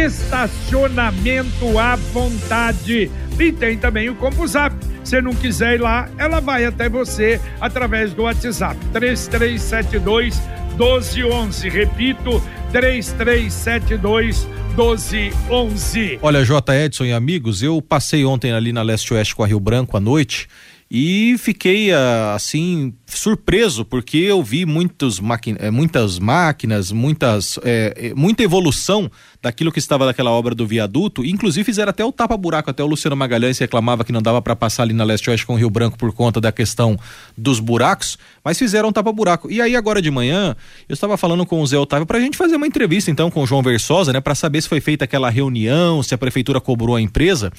estacionamento 0.00 1.78
à 1.78 1.96
vontade. 1.96 3.10
E 3.38 3.52
tem 3.52 3.78
também 3.78 4.08
o 4.10 4.14
CompuZap. 4.14 4.74
Se 5.04 5.20
não 5.20 5.34
quiser 5.34 5.76
ir 5.76 5.80
lá, 5.80 6.08
ela 6.18 6.40
vai 6.40 6.64
até 6.64 6.88
você 6.88 7.40
através 7.60 8.12
do 8.12 8.22
WhatsApp 8.22 8.76
3372 8.92 10.40
1211. 10.76 11.68
Repito, 11.68 12.42
3372 12.72 14.46
1211. 14.76 16.18
Olha, 16.22 16.44
J. 16.44 16.74
Edson 16.74 17.04
e 17.04 17.12
amigos, 17.12 17.62
eu 17.62 17.80
passei 17.82 18.24
ontem 18.24 18.52
ali 18.52 18.72
na 18.72 18.82
Leste 18.82 19.12
Oeste 19.14 19.34
com 19.34 19.42
a 19.42 19.46
Rio 19.46 19.60
Branco 19.60 19.96
à 19.96 20.00
noite 20.00 20.48
e 20.90 21.36
fiquei 21.38 21.92
ah, 21.92 22.34
assim 22.34 22.92
surpreso 23.06 23.84
porque 23.84 24.16
eu 24.18 24.42
vi 24.42 24.66
muitos 24.66 25.20
eh, 25.58 25.70
muitas 25.70 26.18
máquinas, 26.18 26.90
muitas 26.90 27.60
é, 27.62 28.12
muita 28.16 28.42
evolução 28.42 29.08
daquilo 29.40 29.70
que 29.70 29.78
estava 29.78 30.04
daquela 30.04 30.30
obra 30.30 30.52
do 30.52 30.66
viaduto. 30.66 31.24
Inclusive 31.24 31.64
fizeram 31.64 31.90
até 31.90 32.04
o 32.04 32.10
tapa 32.10 32.36
buraco, 32.36 32.70
até 32.70 32.82
o 32.82 32.86
Luciano 32.86 33.14
Magalhães 33.14 33.58
reclamava 33.58 34.04
que 34.04 34.10
não 34.10 34.20
dava 34.20 34.42
para 34.42 34.56
passar 34.56 34.82
ali 34.82 34.92
na 34.92 35.04
Leste 35.04 35.30
Oeste 35.30 35.46
com 35.46 35.54
o 35.54 35.56
Rio 35.56 35.70
Branco 35.70 35.96
por 35.96 36.12
conta 36.12 36.40
da 36.40 36.50
questão 36.50 36.98
dos 37.36 37.60
buracos, 37.60 38.18
mas 38.44 38.58
fizeram 38.58 38.88
um 38.88 38.92
tapa 38.92 39.12
buraco. 39.12 39.50
E 39.50 39.60
aí 39.60 39.76
agora 39.76 40.02
de 40.02 40.10
manhã 40.10 40.56
eu 40.88 40.92
estava 40.92 41.16
falando 41.16 41.46
com 41.46 41.60
o 41.60 41.66
Zé 41.66 41.78
Otávio 41.78 42.06
para 42.06 42.18
a 42.18 42.20
gente 42.20 42.36
fazer 42.36 42.56
uma 42.56 42.66
entrevista 42.66 43.12
então 43.12 43.30
com 43.30 43.42
o 43.42 43.46
João 43.46 43.62
Versosa, 43.62 44.12
né, 44.12 44.20
para 44.20 44.34
saber 44.34 44.60
se 44.60 44.68
foi 44.68 44.80
feita 44.80 45.04
aquela 45.04 45.30
reunião, 45.30 46.02
se 46.02 46.14
a 46.14 46.18
prefeitura 46.18 46.60
cobrou 46.60 46.96
a 46.96 47.00
empresa. 47.00 47.52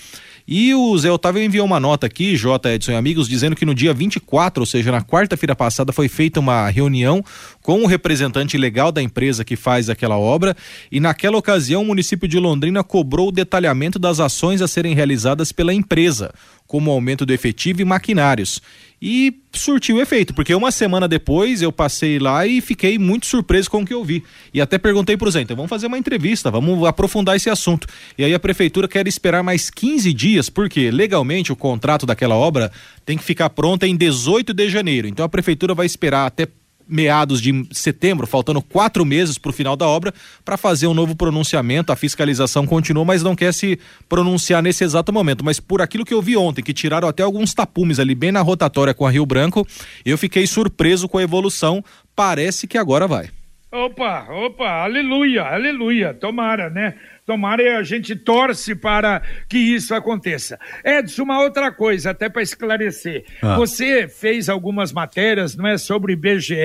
E 0.47 0.73
o 0.73 0.97
Zé 0.97 1.11
Otávio 1.11 1.41
enviou 1.41 1.65
uma 1.65 1.79
nota 1.79 2.07
aqui, 2.07 2.35
J. 2.35 2.73
Edson 2.73 2.91
e 2.91 2.95
amigos, 2.95 3.27
dizendo 3.27 3.55
que 3.55 3.65
no 3.65 3.75
dia 3.75 3.93
24, 3.93 4.61
ou 4.61 4.65
seja, 4.65 4.91
na 4.91 5.01
quarta-feira 5.01 5.55
passada, 5.55 5.93
foi 5.93 6.07
feita 6.07 6.39
uma 6.39 6.69
reunião 6.69 7.23
com 7.61 7.83
o 7.83 7.87
representante 7.87 8.57
legal 8.57 8.91
da 8.91 9.01
empresa 9.01 9.45
que 9.45 9.55
faz 9.55 9.89
aquela 9.89 10.17
obra 10.17 10.55
e 10.91 10.99
naquela 10.99 11.37
ocasião 11.37 11.83
o 11.83 11.85
município 11.85 12.27
de 12.27 12.39
Londrina 12.39 12.83
cobrou 12.83 13.29
o 13.29 13.31
detalhamento 13.31 13.99
das 13.99 14.19
ações 14.19 14.61
a 14.61 14.67
serem 14.67 14.95
realizadas 14.95 15.51
pela 15.51 15.73
empresa, 15.73 16.33
como 16.65 16.91
aumento 16.91 17.25
do 17.25 17.33
efetivo 17.33 17.81
e 17.81 17.85
maquinários 17.85 18.61
e 19.01 19.33
surtiu 19.51 19.99
efeito, 19.99 20.33
porque 20.33 20.53
uma 20.53 20.71
semana 20.71 21.07
depois 21.07 21.61
eu 21.61 21.71
passei 21.71 22.19
lá 22.19 22.45
e 22.45 22.61
fiquei 22.61 22.99
muito 22.99 23.25
surpreso 23.25 23.69
com 23.69 23.81
o 23.81 23.85
que 23.85 23.93
eu 23.93 24.03
vi. 24.03 24.23
E 24.53 24.61
até 24.61 24.77
perguntei 24.77 25.17
para 25.17 25.27
o 25.27 25.31
Zé, 25.31 25.41
então 25.41 25.55
vamos 25.55 25.69
fazer 25.69 25.87
uma 25.87 25.97
entrevista, 25.97 26.51
vamos 26.51 26.85
aprofundar 26.85 27.35
esse 27.35 27.49
assunto. 27.49 27.87
E 28.15 28.23
aí 28.23 28.33
a 28.33 28.39
prefeitura 28.39 28.87
quer 28.87 29.07
esperar 29.07 29.41
mais 29.41 29.71
15 29.71 30.13
dias, 30.13 30.49
porque 30.49 30.91
legalmente 30.91 31.51
o 31.51 31.55
contrato 31.55 32.05
daquela 32.05 32.35
obra 32.35 32.71
tem 33.03 33.17
que 33.17 33.23
ficar 33.23 33.49
pronto 33.49 33.83
em 33.83 33.95
18 33.95 34.53
de 34.53 34.69
janeiro. 34.69 35.07
Então 35.07 35.25
a 35.25 35.29
prefeitura 35.29 35.73
vai 35.73 35.87
esperar 35.87 36.27
até 36.27 36.47
meados 36.91 37.41
de 37.41 37.65
setembro, 37.71 38.27
faltando 38.27 38.61
quatro 38.61 39.05
meses 39.05 39.37
para 39.37 39.49
o 39.49 39.53
final 39.53 39.77
da 39.77 39.87
obra, 39.87 40.13
para 40.43 40.57
fazer 40.57 40.87
um 40.87 40.93
novo 40.93 41.15
pronunciamento. 41.15 41.93
A 41.93 41.95
fiscalização 41.95 42.67
continua, 42.67 43.05
mas 43.05 43.23
não 43.23 43.35
quer 43.35 43.53
se 43.53 43.79
pronunciar 44.09 44.61
nesse 44.61 44.83
exato 44.83 45.13
momento. 45.13 45.43
Mas 45.43 45.59
por 45.59 45.81
aquilo 45.81 46.03
que 46.03 46.13
eu 46.13 46.21
vi 46.21 46.35
ontem, 46.35 46.61
que 46.61 46.73
tiraram 46.73 47.07
até 47.07 47.23
alguns 47.23 47.53
tapumes 47.53 47.99
ali 47.99 48.13
bem 48.13 48.31
na 48.31 48.41
rotatória 48.41 48.93
com 48.93 49.07
a 49.07 49.11
Rio 49.11 49.25
Branco, 49.25 49.65
eu 50.05 50.17
fiquei 50.17 50.45
surpreso 50.45 51.07
com 51.07 51.17
a 51.17 51.23
evolução. 51.23 51.83
Parece 52.13 52.67
que 52.67 52.77
agora 52.77 53.07
vai. 53.07 53.29
Opa, 53.71 54.27
opa, 54.29 54.83
aleluia, 54.83 55.43
aleluia, 55.43 56.13
tomara, 56.13 56.69
né? 56.69 56.93
Tomara 57.25 57.61
e 57.61 57.69
a 57.69 57.83
gente 57.83 58.15
torce 58.15 58.75
para 58.75 59.21
que 59.47 59.57
isso 59.57 59.93
aconteça. 59.93 60.59
Edson, 60.83 61.23
uma 61.23 61.41
outra 61.41 61.71
coisa, 61.71 62.11
até 62.11 62.27
para 62.27 62.41
esclarecer. 62.41 63.25
Ah. 63.41 63.55
Você 63.57 64.07
fez 64.07 64.49
algumas 64.49 64.91
matérias, 64.91 65.55
não 65.55 65.67
é, 65.67 65.77
sobre 65.77 66.13
IBGE, 66.13 66.55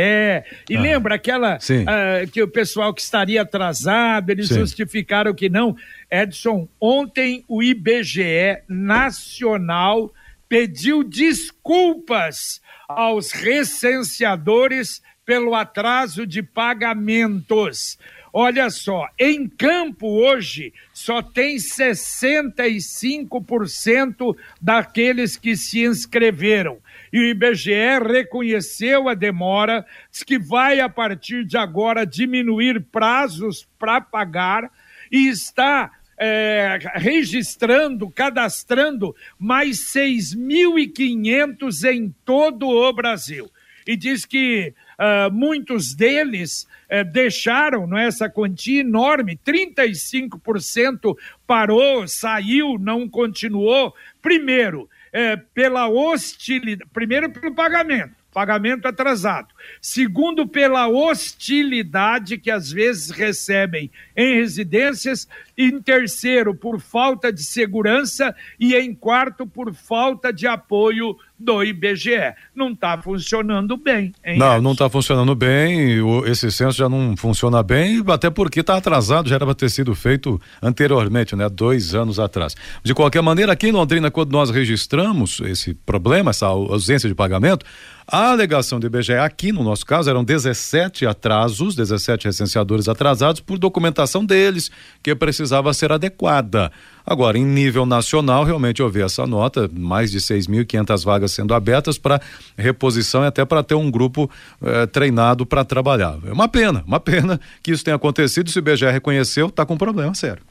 e 0.69 0.77
ah. 0.77 0.81
lembra 0.81 1.16
aquela 1.16 1.57
uh, 1.57 2.31
que 2.31 2.42
o 2.42 2.49
pessoal 2.49 2.95
que 2.95 3.01
estaria 3.01 3.42
atrasado, 3.42 4.31
eles 4.31 4.49
Sim. 4.49 4.61
justificaram 4.61 5.35
que 5.35 5.49
não. 5.49 5.77
Edson, 6.11 6.69
ontem 6.81 7.45
o 7.47 7.62
IBGE 7.62 8.62
Nacional 8.69 10.12
pediu 10.49 11.03
desculpas 11.03 12.61
aos 12.88 13.33
recenseadores 13.33 15.03
pelo 15.25 15.55
atraso 15.55 16.25
de 16.25 16.42
pagamentos. 16.42 17.99
Olha 18.38 18.68
só, 18.68 19.09
em 19.18 19.49
campo 19.49 20.07
hoje 20.07 20.75
só 20.92 21.22
tem 21.22 21.57
65% 21.57 24.37
daqueles 24.61 25.38
que 25.38 25.57
se 25.57 25.87
inscreveram. 25.87 26.77
E 27.11 27.18
o 27.18 27.25
IBGE 27.25 27.99
reconheceu 28.07 29.09
a 29.09 29.14
demora, 29.14 29.87
diz 30.12 30.22
que 30.22 30.38
vai 30.38 30.81
a 30.81 30.88
partir 30.90 31.46
de 31.46 31.57
agora 31.57 32.05
diminuir 32.05 32.85
prazos 32.92 33.66
para 33.79 34.03
pagar 34.03 34.70
e 35.11 35.29
está 35.29 35.92
é, 36.18 36.79
registrando, 36.92 38.11
cadastrando 38.11 39.16
mais 39.38 39.79
6.500 39.94 41.90
em 41.90 42.14
todo 42.22 42.68
o 42.68 42.92
Brasil. 42.92 43.51
E 43.87 43.96
diz 43.96 44.27
que 44.27 44.75
uh, 44.99 45.33
muitos 45.33 45.95
deles 45.95 46.67
uh, 46.91 47.05
deixaram 47.11 47.87
não 47.87 47.99
é, 47.99 48.07
essa 48.07 48.29
quantia 48.29 48.81
enorme, 48.81 49.39
35% 49.45 51.17
parou, 51.47 52.07
saiu, 52.07 52.79
não 52.79 53.09
continuou. 53.09 53.95
Primeiro, 54.21 54.83
uh, 54.83 55.41
pela 55.55 55.89
hostilidade, 55.89 56.91
primeiro 56.93 57.31
pelo 57.31 57.55
pagamento, 57.55 58.15
pagamento 58.37 58.87
atrasado. 58.87 59.49
Segundo, 59.81 60.47
pela 60.47 60.87
hostilidade 60.89 62.37
que 62.37 62.51
às 62.51 62.71
vezes 62.71 63.09
recebem 63.09 63.91
em 64.15 64.35
residências. 64.35 65.27
Em 65.57 65.81
terceiro, 65.81 66.55
por 66.55 66.79
falta 66.79 67.33
de 67.33 67.43
segurança. 67.43 68.37
E 68.61 68.75
em 68.75 68.95
quarto, 68.95 69.47
por 69.47 69.73
falta 69.73 70.31
de 70.35 70.47
apoio 70.47 71.17
do 71.38 71.62
IBGE. 71.62 72.35
Não 72.55 72.72
está 72.72 73.01
funcionando 73.01 73.77
bem. 73.77 74.12
Hein, 74.25 74.38
não, 74.38 74.53
Edson? 74.53 74.62
não 74.62 74.72
está 74.72 74.88
funcionando 74.88 75.35
bem. 75.35 75.99
esse 76.27 76.51
censo 76.51 76.77
já 76.79 76.88
não 76.88 77.16
funciona 77.16 77.62
bem, 77.62 78.03
até 78.09 78.31
porque 78.31 78.61
está 78.61 78.77
atrasado, 78.77 79.29
já 79.29 79.37
era 79.37 79.44
para 79.44 79.55
ter 79.55 79.70
sido 79.70 79.94
feito 79.94 80.40
anteriormente, 80.62 81.37
né? 81.37 81.49
Dois 81.49 81.94
anos 81.94 82.18
atrás. 82.18 82.55
De 82.83 82.94
qualquer 82.94 83.22
maneira, 83.22 83.53
aqui 83.53 83.68
em 83.68 83.72
Londrina, 83.72 84.11
quando 84.11 84.33
nós 84.33 84.51
registramos 84.51 85.40
esse 85.40 85.75
problema, 85.75 86.31
essa 86.31 86.46
ausência 86.46 87.09
de 87.09 87.14
pagamento, 87.14 87.64
a 88.09 88.31
alegação 88.31 88.79
do 88.79 88.87
IBGE 88.87 89.14
aqui, 89.14 89.51
no 89.51 89.64
nosso 89.64 89.85
caso, 89.85 90.09
eram 90.09 90.22
17 90.22 91.07
atrasos, 91.07 91.75
17 91.75 92.27
recenseadores 92.27 92.88
atrasados 92.88 93.40
por 93.40 93.59
documentação 93.59 94.25
deles, 94.25 94.70
que 95.03 95.12
precisava 95.14 95.75
ser 95.75 95.90
adequada. 95.90 96.70
Agora, 97.07 97.38
em 97.38 97.45
nível 97.45 97.87
nacional, 97.87 98.42
realmente 98.42 98.83
eu 98.83 98.90
vi 98.90 99.01
essa 99.01 99.25
nota, 99.27 99.71
mais 99.73 100.11
de 100.11 100.19
6.500 100.19 101.05
vagas 101.05 101.31
sendo 101.31 101.55
abertas 101.55 101.97
para 101.97 102.21
reposição 102.59 103.23
e 103.23 103.29
até 103.29 103.45
para 103.45 103.62
ter 103.62 103.77
um 103.77 103.88
grupo 103.88 104.29
eh, 104.61 104.87
treinado 104.87 105.47
para 105.47 105.64
trabalhar. 105.64 106.19
É 106.27 106.33
uma 106.33 106.49
pena, 106.49 106.83
uma 106.85 106.99
pena 106.99 107.40
que 107.62 107.71
isso 107.71 107.85
tenha 107.85 107.95
acontecido. 107.95 108.51
Se 108.51 108.59
o 108.59 108.61
IBGE 108.61 108.90
reconheceu, 108.90 109.47
está 109.47 109.64
com 109.64 109.79
problema 109.79 110.14
sério. 110.14 110.42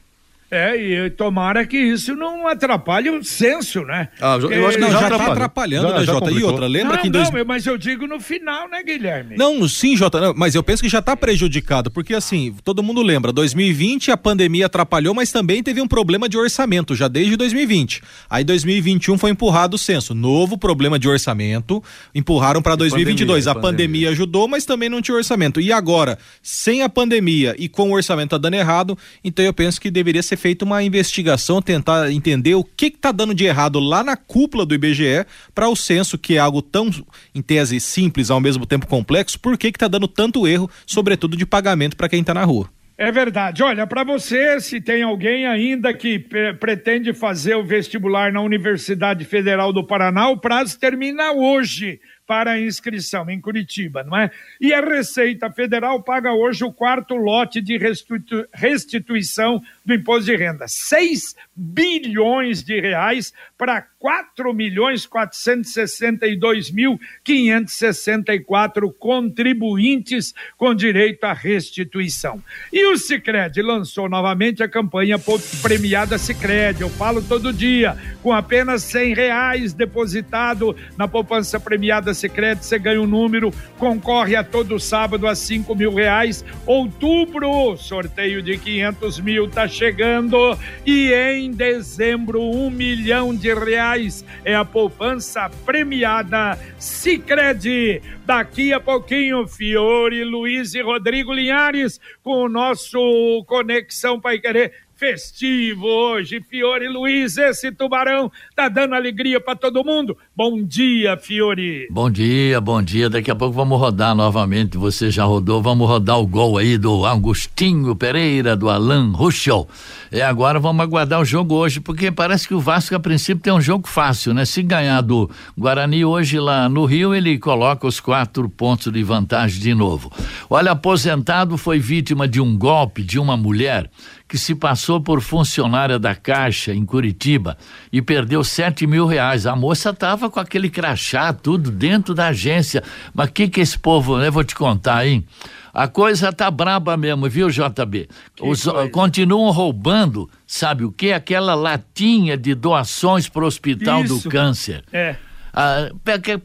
É, 0.50 0.76
e 0.76 1.10
tomara 1.10 1.66
que 1.66 1.78
isso 1.78 2.16
não 2.16 2.48
atrapalhe 2.48 3.10
o 3.10 3.24
censo, 3.24 3.82
né? 3.82 4.10
Ah, 4.22 4.38
eu 4.40 4.68
acho 4.68 4.78
que 4.78 4.84
não, 4.84 4.92
já, 4.92 5.02
está 5.02 5.32
atrapalhando, 5.32 5.90
já, 5.90 6.00
né, 6.00 6.06
Jota? 6.06 6.32
E 6.32 6.44
outra, 6.44 6.68
lembra 6.68 6.96
não, 6.96 7.02
que 7.02 7.08
em 7.08 7.12
dois... 7.12 7.32
Não, 7.32 7.46
mas 7.46 7.66
eu 7.66 7.78
digo 7.78 8.06
no 8.06 8.20
final, 8.20 8.70
né, 8.70 8.84
Guilherme? 8.84 9.36
Não, 9.36 9.68
sim, 9.68 9.98
Jota, 9.98 10.34
mas 10.36 10.54
eu 10.54 10.62
penso 10.62 10.84
que 10.84 10.90
já 10.90 11.00
está 11.00 11.18
prejudicado, 11.18 11.90
porque 11.90 12.14
assim, 12.14 12.56
todo 12.64 12.84
mundo 12.84 13.02
lembra, 13.02 13.34
2020 13.34 14.12
a 14.12 14.18
pandemia 14.18 14.68
atrapalhou, 14.68 15.16
mas 15.16 15.32
também 15.32 15.64
teve 15.64 15.82
um 15.82 15.88
problema 15.88 16.30
de 16.30 16.38
orçamento, 16.38 16.96
já 16.96 17.08
desde 17.08 17.36
2020. 17.36 18.04
Aí 18.30 18.44
2021 18.44 19.18
foi 19.18 19.32
empurrado 19.32 19.76
o 19.76 19.80
censo, 19.80 20.14
novo 20.14 20.58
problema 20.58 21.00
de 21.00 21.10
orçamento, 21.10 21.84
empurraram 22.14 22.62
para 22.62 22.76
2022. 22.76 23.46
Pandemia, 23.46 23.52
a 23.52 23.56
pandemia. 23.56 23.72
pandemia 23.72 24.10
ajudou, 24.12 24.48
mas 24.48 24.64
também 24.64 24.90
não 24.90 25.02
tinha 25.02 25.18
orçamento. 25.18 25.60
E 25.60 25.72
agora, 25.72 26.20
sem 26.42 26.84
a 26.84 26.90
pandemia 26.90 27.56
e 27.58 27.68
com 27.68 27.90
o 27.90 27.94
orçamento 27.94 28.30
tá 28.30 28.38
dando 28.38 28.54
errado, 28.54 28.98
então 29.24 29.44
eu 29.44 29.54
penso 29.54 29.82
que 29.82 29.90
deveria 29.90 30.22
ser 30.22 30.35
ser 30.36 30.38
feita 30.38 30.66
uma 30.66 30.84
investigação, 30.84 31.62
tentar 31.62 32.12
entender 32.12 32.56
o 32.56 32.64
que 32.64 32.88
está 32.88 33.12
dando 33.12 33.34
de 33.34 33.46
errado 33.46 33.80
lá 33.80 34.04
na 34.04 34.16
cúpula 34.16 34.66
do 34.66 34.76
IBGE 34.76 35.26
para 35.54 35.70
o 35.70 35.76
censo, 35.76 36.18
que 36.18 36.36
é 36.36 36.38
algo 36.38 36.62
tão, 36.62 36.90
em 37.34 37.42
tese, 37.42 37.80
simples, 37.80 38.30
ao 38.30 38.40
mesmo 38.40 38.66
tempo 38.66 38.86
complexo, 38.86 39.40
por 39.40 39.58
que 39.58 39.68
está 39.68 39.88
dando 39.88 40.08
tanto 40.08 40.48
erro, 40.48 40.70
sobretudo 40.86 41.36
de 41.38 41.46
pagamento 41.46 41.96
para 41.96 42.10
quem 42.10 42.22
está 42.22 42.34
na 42.34 42.44
rua. 42.44 42.70
É 42.98 43.12
verdade. 43.12 43.62
Olha, 43.62 43.86
para 43.86 44.06
você, 44.06 44.60
se 44.62 44.80
tem 44.80 45.04
alguém 45.04 45.46
ainda 45.46 45.94
que 45.94 46.18
pretende 46.60 47.14
fazer 47.14 47.56
o 47.56 47.64
vestibular 47.64 48.32
na 48.32 48.42
Universidade 48.42 49.26
Federal 49.26 49.74
do 49.74 49.86
Paraná, 49.86 50.30
o 50.30 50.38
prazo 50.38 50.80
termina 50.80 51.34
hoje 51.34 52.00
para 52.28 52.52
a 52.52 52.60
inscrição 52.60 53.30
em 53.30 53.40
Curitiba, 53.40 54.04
não 54.04 54.18
é? 54.18 54.32
E 54.60 54.74
a 54.74 54.82
Receita 54.82 55.52
Federal 55.52 56.02
paga 56.02 56.34
hoje 56.34 56.64
o 56.64 56.74
quarto 56.74 57.16
lote 57.16 57.62
de 57.62 57.78
restitu 57.78 58.46
restituição 58.54 59.62
do 59.86 59.94
imposto 59.94 60.26
de 60.26 60.36
renda. 60.36 60.66
6 60.68 61.36
bilhões 61.56 62.64
de 62.64 62.80
reais 62.80 63.32
para 63.58 63.82
4 64.00 64.54
milhões 64.54 65.06
462 65.06 66.72
mil 66.72 67.00
564 67.24 68.92
contribuintes 68.94 70.34
com 70.58 70.74
direito 70.74 71.24
à 71.26 71.34
restituição. 71.34 72.42
E 72.74 72.86
o 72.88 72.98
Sicredi 72.98 73.62
lançou 73.62 74.10
novamente 74.10 74.64
a 74.64 74.70
campanha 74.70 75.18
premiada 75.62 76.18
Sicredi. 76.18 76.82
Eu 76.82 76.90
falo 76.90 77.22
todo 77.22 77.54
dia, 77.54 77.96
com 78.24 78.34
apenas 78.34 78.84
100 78.84 79.14
reais 79.14 79.74
depositado 79.74 80.76
na 80.98 81.08
poupança 81.08 81.60
premiada 81.60 82.15
Sicredi, 82.16 82.66
você 82.66 82.80
ganha 82.80 83.02
um 83.02 83.06
número, 83.06 83.52
concorre 83.78 84.36
a 84.36 84.44
todo 84.44 84.80
sábado 84.80 85.28
a 85.28 85.36
5 85.36 85.76
mil 85.76 85.94
reais. 85.94 86.44
Outubro, 86.66 87.78
sorteio 87.78 88.42
de 88.42 88.58
500 88.58 89.20
mil 89.20 89.50
tá 89.50 89.68
chegando 89.68 90.58
e 90.86 91.14
em 91.14 91.52
dezembro 91.52 92.42
um 92.42 92.70
milhão 92.70 93.36
de 93.36 93.54
reais 93.54 94.26
é 94.44 94.56
a 94.56 94.66
poupança 94.66 95.50
premiada 95.66 96.58
Sicredi. 96.80 98.02
Daqui 98.26 98.74
a 98.74 98.80
pouquinho, 98.80 99.48
Fiore, 99.48 100.24
Luiz 100.24 100.74
e 100.74 100.82
Rodrigo 100.82 101.32
Linhares 101.32 102.00
com 102.24 102.44
o 102.44 102.50
nosso 102.50 103.44
Conexão 103.46 104.20
Pai 104.20 104.40
Querer 104.40 104.74
festivo 104.96 105.86
hoje. 105.86 106.42
Fiore 106.42 106.88
Luiz, 106.88 107.38
esse 107.38 107.72
tubarão 107.72 108.32
tá 108.56 108.70
dando 108.70 108.96
alegria 108.96 109.40
para 109.40 109.56
todo 109.56 109.84
mundo. 109.84 110.18
Bom 110.36 110.64
dia, 110.64 111.18
Fiore. 111.18 111.88
Bom 111.92 112.10
dia, 112.10 112.62
bom 112.62 112.82
dia. 112.82 113.10
Daqui 113.10 113.30
a 113.30 113.36
pouco 113.36 113.54
vamos 113.54 113.80
rodar 113.80 114.16
novamente. 114.16 114.78
Você 114.78 115.12
já 115.12 115.26
rodou, 115.26 115.62
vamos 115.62 115.88
rodar 115.88 116.20
o 116.20 116.26
gol 116.26 116.58
aí 116.58 116.78
do 116.78 117.06
Augustinho 117.06 117.96
Pereira, 117.96 118.56
do 118.56 118.70
Alan 118.70 119.12
Ruschel. 119.12 119.68
É, 120.12 120.22
agora 120.22 120.60
vamos 120.60 120.82
aguardar 120.82 121.20
o 121.20 121.26
jogo 121.26 121.56
hoje, 121.56 121.82
porque 121.82 122.12
parece 122.12 122.48
que 122.48 122.54
o 122.54 122.60
Vasco, 122.60 122.96
a 122.96 123.00
princípio, 123.00 123.44
tem 123.44 123.52
um 123.52 123.60
jogo 123.60 123.88
fácil, 123.88 124.34
né? 124.34 124.46
Se 124.46 124.64
ganhar 124.64 125.02
do 125.02 125.30
Guarani 125.58 126.06
hoje 126.06 126.40
lá 126.40 126.70
no 126.70 126.86
Rio, 126.86 127.14
ele 127.14 127.38
coloca 127.38 127.86
os 127.86 128.00
quatro 128.00 128.48
pontos 128.48 128.92
de 128.94 129.04
vantagem 129.04 129.62
de 129.62 129.74
novo. 129.74 130.12
Olha, 130.50 130.72
aposentado 130.72 131.58
foi 131.58 131.80
vítima 131.80 132.28
de 132.28 132.40
um 132.40 132.58
golpe 132.58 133.04
de 133.04 133.20
uma 133.20 133.36
mulher 133.36 133.90
que 134.36 134.40
se 134.40 134.54
passou 134.54 135.00
por 135.00 135.22
funcionária 135.22 135.98
da 135.98 136.14
Caixa 136.14 136.74
em 136.74 136.86
Curitiba 136.86 137.58
e 137.90 138.02
perdeu 138.02 138.44
sete 138.44 138.86
mil 138.86 139.06
reais. 139.06 139.48
A 139.48 139.56
moça 139.56 139.94
tava 139.94 140.30
com 140.30 140.42
aquele 140.42 140.70
crachá, 140.70 141.32
tudo 141.32 141.72
dentro 141.72 142.14
da 142.14 142.28
agência. 142.28 142.84
Mas 143.14 143.30
que 143.30 143.48
que 143.48 143.62
esse 143.62 143.80
povo, 143.80 144.22
eu 144.22 144.32
vou 144.34 144.44
te 144.44 144.54
contar, 144.54 145.08
hein? 145.08 145.26
A 145.74 145.88
coisa 145.88 146.34
tá 146.34 146.52
braba 146.52 146.98
mesmo, 146.98 147.30
viu, 147.30 147.50
JB? 147.50 148.10
Os, 148.42 148.66
continuam 148.92 149.50
roubando, 149.52 150.30
sabe 150.46 150.84
o 150.84 150.92
que? 150.92 151.14
Aquela 151.14 151.56
latinha 151.56 152.36
de 152.36 152.54
doações 152.54 153.30
para 153.30 153.46
o 153.46 153.48
Hospital 153.48 154.04
Isso. 154.04 154.22
do 154.22 154.30
Câncer. 154.30 154.84
É. 154.92 155.16
Ah, 155.54 155.90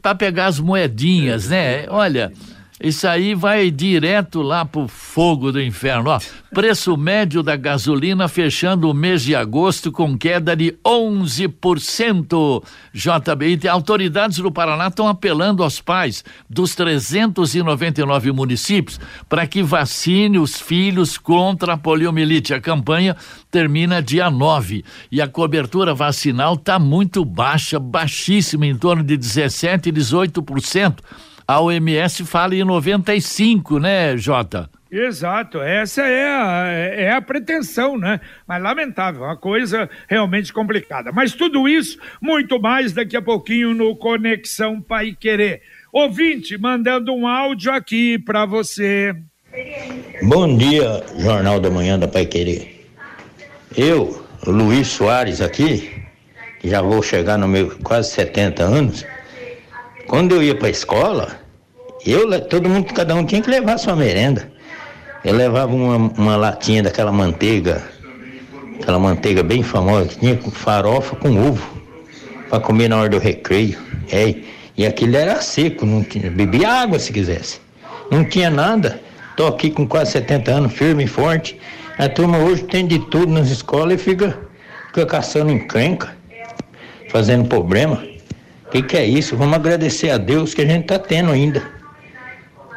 para 0.01 0.15
pegar 0.15 0.45
as 0.45 0.61
moedinhas, 0.61 1.49
né? 1.49 1.87
Olha, 1.89 2.31
isso 2.83 3.07
aí 3.07 3.35
vai 3.35 3.69
direto 3.69 4.41
lá 4.41 4.65
pro 4.65 4.87
fogo 4.87 5.51
do 5.51 5.61
inferno. 5.61 6.09
Ó, 6.09 6.19
preço 6.51 6.97
médio 6.97 7.43
da 7.43 7.55
gasolina 7.55 8.27
fechando 8.27 8.89
o 8.89 8.93
mês 8.93 9.21
de 9.21 9.35
agosto 9.35 9.91
com 9.91 10.17
queda 10.17 10.55
de 10.55 10.75
11%. 10.83 12.63
JB, 12.93 13.59
e 13.63 13.67
autoridades 13.67 14.39
do 14.39 14.51
Paraná 14.51 14.87
estão 14.87 15.07
apelando 15.07 15.63
aos 15.63 15.79
pais 15.79 16.23
dos 16.49 16.73
399 16.73 18.31
municípios 18.31 18.99
para 19.29 19.45
que 19.45 19.61
vacine 19.61 20.39
os 20.39 20.59
filhos 20.59 21.17
contra 21.17 21.73
a 21.73 21.77
poliomielite. 21.77 22.53
A 22.53 22.59
campanha 22.59 23.15
termina 23.51 24.01
dia 24.01 24.31
9 24.31 24.83
e 25.11 25.21
a 25.21 25.27
cobertura 25.27 25.93
vacinal 25.93 26.55
está 26.55 26.79
muito 26.79 27.23
baixa, 27.23 27.79
baixíssima, 27.79 28.65
em 28.65 28.75
torno 28.75 29.03
de 29.03 29.15
17 29.15 29.89
e 29.89 29.93
18%. 29.93 30.95
A 31.51 31.59
OMS 31.59 32.23
fala 32.23 32.55
em 32.55 32.63
95, 32.63 33.77
né, 33.77 34.15
Jota? 34.15 34.69
Exato, 34.89 35.59
essa 35.59 36.01
é 36.01 36.25
a, 36.25 36.65
é 36.69 37.11
a 37.11 37.21
pretensão, 37.21 37.97
né? 37.97 38.21
Mas 38.47 38.63
lamentável, 38.63 39.23
uma 39.23 39.35
coisa 39.35 39.89
realmente 40.07 40.53
complicada. 40.53 41.11
Mas 41.11 41.33
tudo 41.33 41.67
isso, 41.67 41.99
muito 42.21 42.57
mais 42.57 42.93
daqui 42.93 43.17
a 43.17 43.21
pouquinho 43.21 43.73
no 43.73 43.97
Conexão 43.97 44.81
Pai 44.81 45.13
Querer. 45.19 45.61
Ouvinte, 45.91 46.57
mandando 46.57 47.13
um 47.13 47.27
áudio 47.27 47.73
aqui 47.73 48.17
para 48.17 48.45
você. 48.45 49.13
Bom 50.23 50.55
dia, 50.55 51.03
Jornal 51.19 51.59
da 51.59 51.69
Manhã 51.69 51.99
da 51.99 52.07
Pai 52.07 52.27
Querer. 52.27 52.87
Eu, 53.75 54.25
Luiz 54.47 54.87
Soares 54.87 55.41
aqui, 55.41 56.01
já 56.63 56.81
vou 56.81 57.03
chegar 57.03 57.37
no 57.37 57.49
meu 57.49 57.77
quase 57.83 58.11
70 58.11 58.63
anos. 58.63 59.05
Quando 60.07 60.35
eu 60.35 60.43
ia 60.43 60.55
para 60.55 60.67
a 60.67 60.71
escola, 60.71 61.40
eu, 62.05 62.41
todo 62.41 62.67
mundo, 62.67 62.93
cada 62.93 63.13
um 63.15 63.25
tinha 63.25 63.41
que 63.41 63.49
levar 63.49 63.77
sua 63.77 63.95
merenda. 63.95 64.51
Eu 65.23 65.35
levava 65.35 65.71
uma, 65.71 65.97
uma 65.97 66.35
latinha 66.35 66.81
daquela 66.81 67.11
manteiga, 67.11 67.83
aquela 68.81 68.97
manteiga 68.97 69.43
bem 69.43 69.61
famosa, 69.61 70.09
que 70.09 70.19
tinha 70.19 70.37
farofa 70.51 71.15
com 71.15 71.37
ovo, 71.37 71.63
para 72.49 72.59
comer 72.59 72.89
na 72.89 72.97
hora 72.97 73.09
do 73.09 73.19
recreio. 73.19 73.77
É, 74.11 74.35
e 74.75 74.85
aquilo 74.85 75.15
era 75.15 75.39
seco, 75.41 75.85
não 75.85 76.03
tinha, 76.03 76.31
bebia 76.31 76.69
água 76.69 76.97
se 76.97 77.13
quisesse. 77.13 77.59
Não 78.09 78.25
tinha 78.25 78.49
nada. 78.49 78.99
Tô 79.37 79.45
aqui 79.45 79.69
com 79.69 79.87
quase 79.87 80.11
70 80.13 80.51
anos, 80.51 80.73
firme 80.73 81.03
e 81.03 81.07
forte. 81.07 81.59
A 81.97 82.09
turma 82.09 82.39
hoje 82.39 82.63
tem 82.63 82.87
de 82.87 82.97
tudo 82.97 83.31
nas 83.31 83.49
escolas 83.49 83.93
e 83.93 84.03
fica, 84.03 84.37
fica 84.87 85.05
caçando 85.05 85.51
encrenca, 85.51 86.15
fazendo 87.09 87.47
problema. 87.47 88.03
O 88.65 88.71
que, 88.71 88.81
que 88.81 88.97
é 88.97 89.05
isso? 89.05 89.37
Vamos 89.37 89.53
agradecer 89.53 90.09
a 90.09 90.17
Deus 90.17 90.53
que 90.53 90.61
a 90.61 90.65
gente 90.65 90.83
está 90.83 90.97
tendo 90.97 91.31
ainda. 91.31 91.80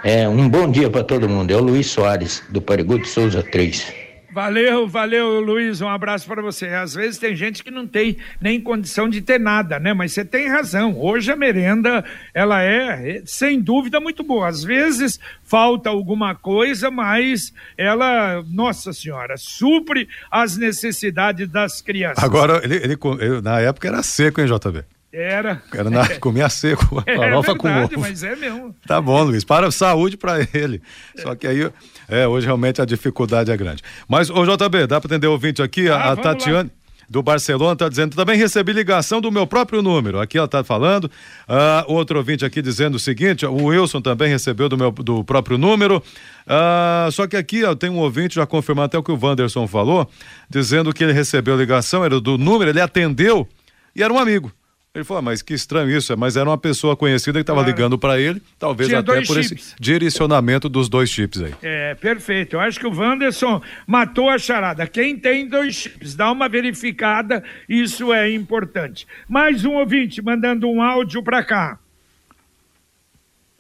É, 0.05 0.29
um 0.29 0.47
bom 0.47 0.71
dia 0.71 0.90
para 0.90 1.03
todo 1.03 1.27
mundo. 1.27 1.51
É 1.51 1.57
o 1.57 1.62
Luiz 1.62 1.87
Soares, 1.87 2.43
do 2.51 2.61
Parigudo 2.61 3.07
Souza 3.07 3.43
3. 3.43 3.90
Valeu, 4.35 4.87
valeu, 4.87 5.40
Luiz. 5.40 5.81
Um 5.81 5.88
abraço 5.88 6.27
para 6.27 6.43
você. 6.43 6.67
Às 6.67 6.93
vezes 6.93 7.19
tem 7.19 7.35
gente 7.35 7.64
que 7.64 7.71
não 7.71 7.87
tem 7.87 8.19
nem 8.38 8.61
condição 8.61 9.09
de 9.09 9.23
ter 9.23 9.40
nada, 9.40 9.81
né? 9.81 9.95
Mas 9.95 10.12
você 10.12 10.23
tem 10.23 10.47
razão. 10.47 10.95
Hoje 11.01 11.33
a 11.33 11.37
merenda, 11.37 12.05
ela 12.35 12.61
é, 12.61 13.23
sem 13.25 13.59
dúvida, 13.59 13.99
muito 13.99 14.23
boa. 14.23 14.49
Às 14.49 14.62
vezes 14.62 15.19
falta 15.43 15.88
alguma 15.88 16.35
coisa, 16.35 16.90
mas 16.90 17.55
ela, 17.79 18.43
nossa 18.49 18.93
senhora, 18.93 19.37
supre 19.38 20.07
as 20.31 20.59
necessidades 20.59 21.49
das 21.49 21.81
crianças. 21.81 22.23
Agora, 22.23 22.61
ele, 22.62 22.77
ele, 22.77 22.99
ele 23.21 23.40
na 23.40 23.59
época 23.61 23.88
era 23.88 24.03
seco, 24.03 24.43
hein, 24.43 24.49
JB? 24.49 24.85
Era. 25.16 25.62
Era 25.72 25.88
na, 25.88 26.09
comia 26.18 26.48
seco, 26.48 27.00
é, 27.07 27.16
farofa 27.16 27.53
é 27.53 27.55
verdade, 27.55 27.59
com 27.59 27.68
ovo. 27.68 28.00
mas 28.00 28.24
é 28.24 28.35
mesmo. 28.35 28.74
Tá 28.85 29.00
bom, 29.00 29.22
Luiz. 29.22 29.44
Para 29.44 29.70
saúde 29.70 30.16
para 30.16 30.40
ele. 30.53 30.83
Só 31.16 31.37
que 31.37 31.46
aí, 31.46 31.70
é, 32.09 32.27
hoje 32.27 32.46
realmente 32.46 32.83
a 32.83 32.85
dificuldade 32.85 33.48
é 33.48 33.57
grande. 33.57 33.81
Mas, 34.09 34.29
ô 34.29 34.44
JB, 34.44 34.88
dá 34.88 35.00
para 35.00 35.07
atender 35.07 35.29
o 35.29 35.33
ouvinte 35.33 35.62
aqui? 35.62 35.88
Ah, 35.88 36.11
a 36.11 36.16
Tatiane. 36.16 36.68
Lá 36.68 36.85
do 37.09 37.22
Barcelona 37.22 37.74
está 37.74 37.87
dizendo, 37.87 38.16
também 38.16 38.37
recebi 38.38 38.72
ligação 38.72 39.20
do 39.20 39.31
meu 39.31 39.46
próprio 39.46 39.83
número. 39.83 40.18
Aqui 40.18 40.38
ela 40.38 40.46
está 40.46 40.64
falando. 40.64 41.05
Uh, 41.05 41.85
outro 41.87 42.18
ouvinte 42.18 42.46
aqui 42.46 42.62
dizendo 42.62 42.94
o 42.94 42.98
seguinte: 42.98 43.44
o 43.44 43.66
Wilson 43.66 44.00
também 44.00 44.29
recebeu 44.29 44.70
do 44.70 44.79
meu 44.79 44.90
do 44.90 45.22
próprio 45.22 45.59
número. 45.59 46.03
Uh, 46.46 47.12
só 47.12 47.27
que 47.27 47.37
aqui 47.37 47.62
ó, 47.62 47.74
tem 47.74 47.90
um 47.90 47.98
ouvinte, 47.98 48.37
já 48.37 48.46
confirmando 48.46 48.87
até 48.87 48.98
o 48.98 49.03
que 49.03 49.12
o 49.12 49.18
Wanderson 49.22 49.66
falou, 49.68 50.09
dizendo 50.48 50.94
que 50.94 51.05
ele 51.05 51.12
recebeu 51.12 51.57
ligação, 51.57 52.03
era 52.05 52.18
do 52.18 52.38
número, 52.38 52.70
ele 52.70 52.81
atendeu 52.81 53.46
e 53.94 54.03
era 54.03 54.11
um 54.11 54.18
amigo. 54.18 54.50
Ele 54.94 55.02
falou, 55.02 55.18
ah, 55.18 55.22
mas 55.22 55.42
que 55.42 55.52
estranho 55.52 55.90
isso, 55.90 56.16
mas 56.16 56.37
era 56.37 56.48
uma 56.48 56.57
pessoa 56.57 56.96
conhecida 56.96 57.40
que 57.40 57.42
estava 57.42 57.64
claro. 57.64 57.76
ligando 57.76 57.98
para 57.98 58.20
ele, 58.20 58.40
talvez 58.57 58.88
Tinha 58.88 59.00
até 59.00 59.22
por 59.22 59.42
chips. 59.42 59.50
esse 59.50 59.74
direcionamento 59.80 60.68
dos 60.68 60.88
dois 60.88 61.11
chips 61.11 61.42
aí. 61.42 61.52
É, 61.62 61.96
perfeito. 61.96 62.54
Eu 62.54 62.61
acho 62.61 62.78
que 62.78 62.87
o 62.87 62.96
Wanderson 62.96 63.61
matou 63.88 64.30
a 64.30 64.38
charada. 64.38 64.87
Quem 64.87 65.18
tem 65.18 65.48
dois 65.48 65.74
chips, 65.74 66.14
dá 66.14 66.30
uma 66.30 66.48
verificada, 66.48 67.42
isso 67.68 68.12
é 68.12 68.30
importante. 68.30 69.04
Mais 69.28 69.64
um 69.64 69.72
ouvinte 69.72 70.22
mandando 70.22 70.68
um 70.68 70.80
áudio 70.80 71.24
para 71.24 71.42
cá. 71.42 71.76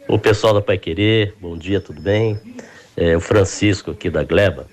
O 0.06 0.20
pessoal 0.20 0.54
da 0.54 0.62
Pai 0.62 0.78
Querer, 0.78 1.34
bom 1.40 1.58
dia, 1.58 1.80
tudo 1.80 2.00
bem? 2.00 2.38
É, 2.96 3.16
o 3.16 3.20
Francisco 3.20 3.90
aqui 3.90 4.08
da 4.08 4.22
Gleba. 4.22 4.68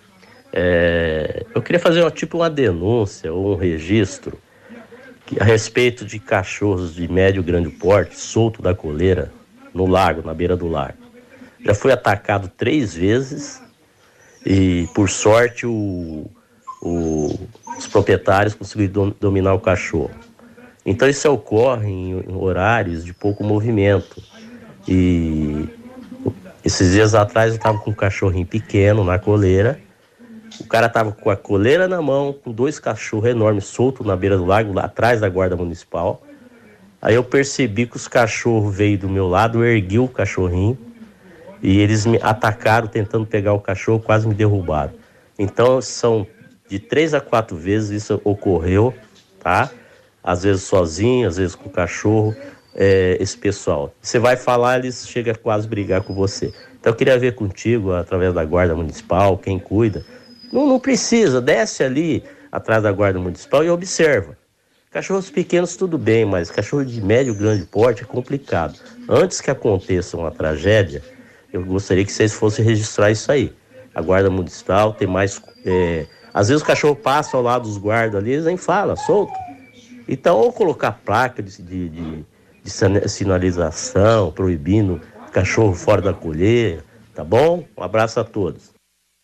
É, 0.53 1.43
eu 1.55 1.61
queria 1.63 1.79
fazer 1.79 2.01
uma, 2.01 2.11
tipo 2.11 2.37
uma 2.37 2.51
denúncia 2.51 3.33
ou 3.33 3.53
um 3.53 3.55
registro 3.55 4.37
a 5.39 5.43
respeito 5.43 6.05
de 6.05 6.19
cachorros 6.19 6.95
de 6.95 7.07
médio 7.07 7.41
e 7.41 7.43
grande 7.43 7.69
porte 7.69 8.17
solto 8.19 8.61
da 8.61 8.73
coleira 8.73 9.31
no 9.73 9.85
lago, 9.85 10.21
na 10.25 10.33
beira 10.33 10.57
do 10.57 10.67
lago. 10.67 10.97
Já 11.63 11.73
foi 11.73 11.91
atacado 11.91 12.49
três 12.49 12.93
vezes 12.95 13.61
e, 14.45 14.87
por 14.93 15.09
sorte, 15.09 15.65
o, 15.65 16.25
o, 16.81 17.39
os 17.77 17.87
proprietários 17.87 18.55
conseguiram 18.55 19.15
dominar 19.19 19.53
o 19.53 19.59
cachorro. 19.59 20.11
Então, 20.85 21.07
isso 21.07 21.29
ocorre 21.31 21.89
em, 21.89 22.19
em 22.19 22.35
horários 22.35 23.05
de 23.05 23.13
pouco 23.13 23.43
movimento. 23.43 24.21
E 24.87 25.69
esses 26.65 26.91
dias 26.91 27.13
atrás 27.13 27.53
eu 27.53 27.59
tava 27.59 27.77
com 27.77 27.91
um 27.91 27.93
cachorrinho 27.93 28.45
pequeno 28.45 29.03
na 29.03 29.19
coleira. 29.19 29.79
O 30.61 30.67
cara 30.67 30.87
tava 30.87 31.11
com 31.11 31.31
a 31.31 31.35
coleira 31.35 31.87
na 31.87 32.01
mão, 32.03 32.31
com 32.31 32.51
dois 32.51 32.77
cachorros 32.77 33.31
enormes 33.31 33.65
soltos 33.65 34.05
na 34.05 34.15
beira 34.15 34.37
do 34.37 34.45
lago, 34.45 34.71
lá 34.71 34.83
atrás 34.83 35.19
da 35.19 35.27
guarda 35.27 35.55
municipal. 35.55 36.21
Aí 37.01 37.15
eu 37.15 37.23
percebi 37.23 37.87
que 37.87 37.95
os 37.95 38.07
cachorros 38.07 38.75
veio 38.75 38.95
do 38.95 39.09
meu 39.09 39.27
lado, 39.27 39.65
eu 39.65 39.75
ergui 39.75 39.97
o 39.97 40.07
cachorrinho 40.07 40.77
e 41.63 41.79
eles 41.79 42.05
me 42.05 42.19
atacaram 42.21 42.87
tentando 42.87 43.25
pegar 43.25 43.53
o 43.53 43.59
cachorro, 43.59 43.99
quase 43.99 44.27
me 44.27 44.35
derrubaram. 44.35 44.93
Então 45.37 45.81
são 45.81 46.27
de 46.69 46.77
três 46.77 47.15
a 47.15 47.19
quatro 47.19 47.57
vezes 47.57 48.03
isso 48.03 48.21
ocorreu, 48.23 48.93
tá? 49.39 49.71
Às 50.23 50.43
vezes 50.43 50.61
sozinho, 50.61 51.27
às 51.27 51.37
vezes 51.37 51.55
com 51.55 51.69
o 51.69 51.71
cachorro, 51.71 52.35
é, 52.75 53.17
esse 53.19 53.35
pessoal. 53.35 53.91
Você 53.99 54.19
vai 54.19 54.37
falar, 54.37 54.77
eles 54.77 55.07
chegam 55.07 55.33
a 55.33 55.35
quase 55.35 55.67
brigar 55.67 56.03
com 56.03 56.13
você. 56.13 56.53
Então 56.79 56.93
eu 56.93 56.95
queria 56.95 57.17
ver 57.17 57.33
contigo, 57.33 57.93
através 57.93 58.31
da 58.31 58.45
guarda 58.45 58.75
municipal, 58.75 59.39
quem 59.39 59.57
cuida. 59.57 60.05
Não, 60.51 60.67
não 60.67 60.79
precisa, 60.79 61.39
desce 61.39 61.83
ali 61.83 62.23
atrás 62.51 62.83
da 62.83 62.91
guarda 62.91 63.19
municipal 63.19 63.63
e 63.63 63.69
observa. 63.69 64.37
Cachorros 64.91 65.29
pequenos 65.29 65.77
tudo 65.77 65.97
bem, 65.97 66.25
mas 66.25 66.51
cachorro 66.51 66.83
de 66.83 67.01
médio 67.01 67.33
grande 67.33 67.63
porte 67.65 68.03
é 68.03 68.05
complicado. 68.05 68.77
Antes 69.07 69.39
que 69.39 69.49
aconteça 69.49 70.17
uma 70.17 70.31
tragédia, 70.31 71.01
eu 71.53 71.63
gostaria 71.63 72.03
que 72.03 72.11
vocês 72.11 72.33
fossem 72.33 72.65
registrar 72.65 73.09
isso 73.09 73.31
aí. 73.31 73.53
A 73.95 74.01
guarda 74.01 74.29
municipal 74.29 74.93
tem 74.93 75.07
mais. 75.07 75.41
É... 75.65 76.05
Às 76.33 76.49
vezes 76.49 76.61
o 76.61 76.65
cachorro 76.65 76.95
passa 76.95 77.37
ao 77.37 77.43
lado 77.43 77.63
dos 77.63 77.77
guardas 77.77 78.21
ali, 78.21 78.33
eles 78.33 78.45
nem 78.45 78.57
falam, 78.57 78.97
solto. 78.97 79.33
Então, 80.07 80.37
ou 80.37 80.51
colocar 80.51 80.91
placa 80.91 81.41
de, 81.41 81.61
de, 81.61 81.89
de, 81.89 82.25
de 82.63 83.09
sinalização, 83.09 84.31
proibindo 84.31 84.99
cachorro 85.31 85.73
fora 85.73 86.01
da 86.01 86.13
colheira, 86.13 86.83
tá 87.15 87.23
bom? 87.23 87.63
Um 87.77 87.83
abraço 87.83 88.19
a 88.19 88.23
todos. 88.23 88.70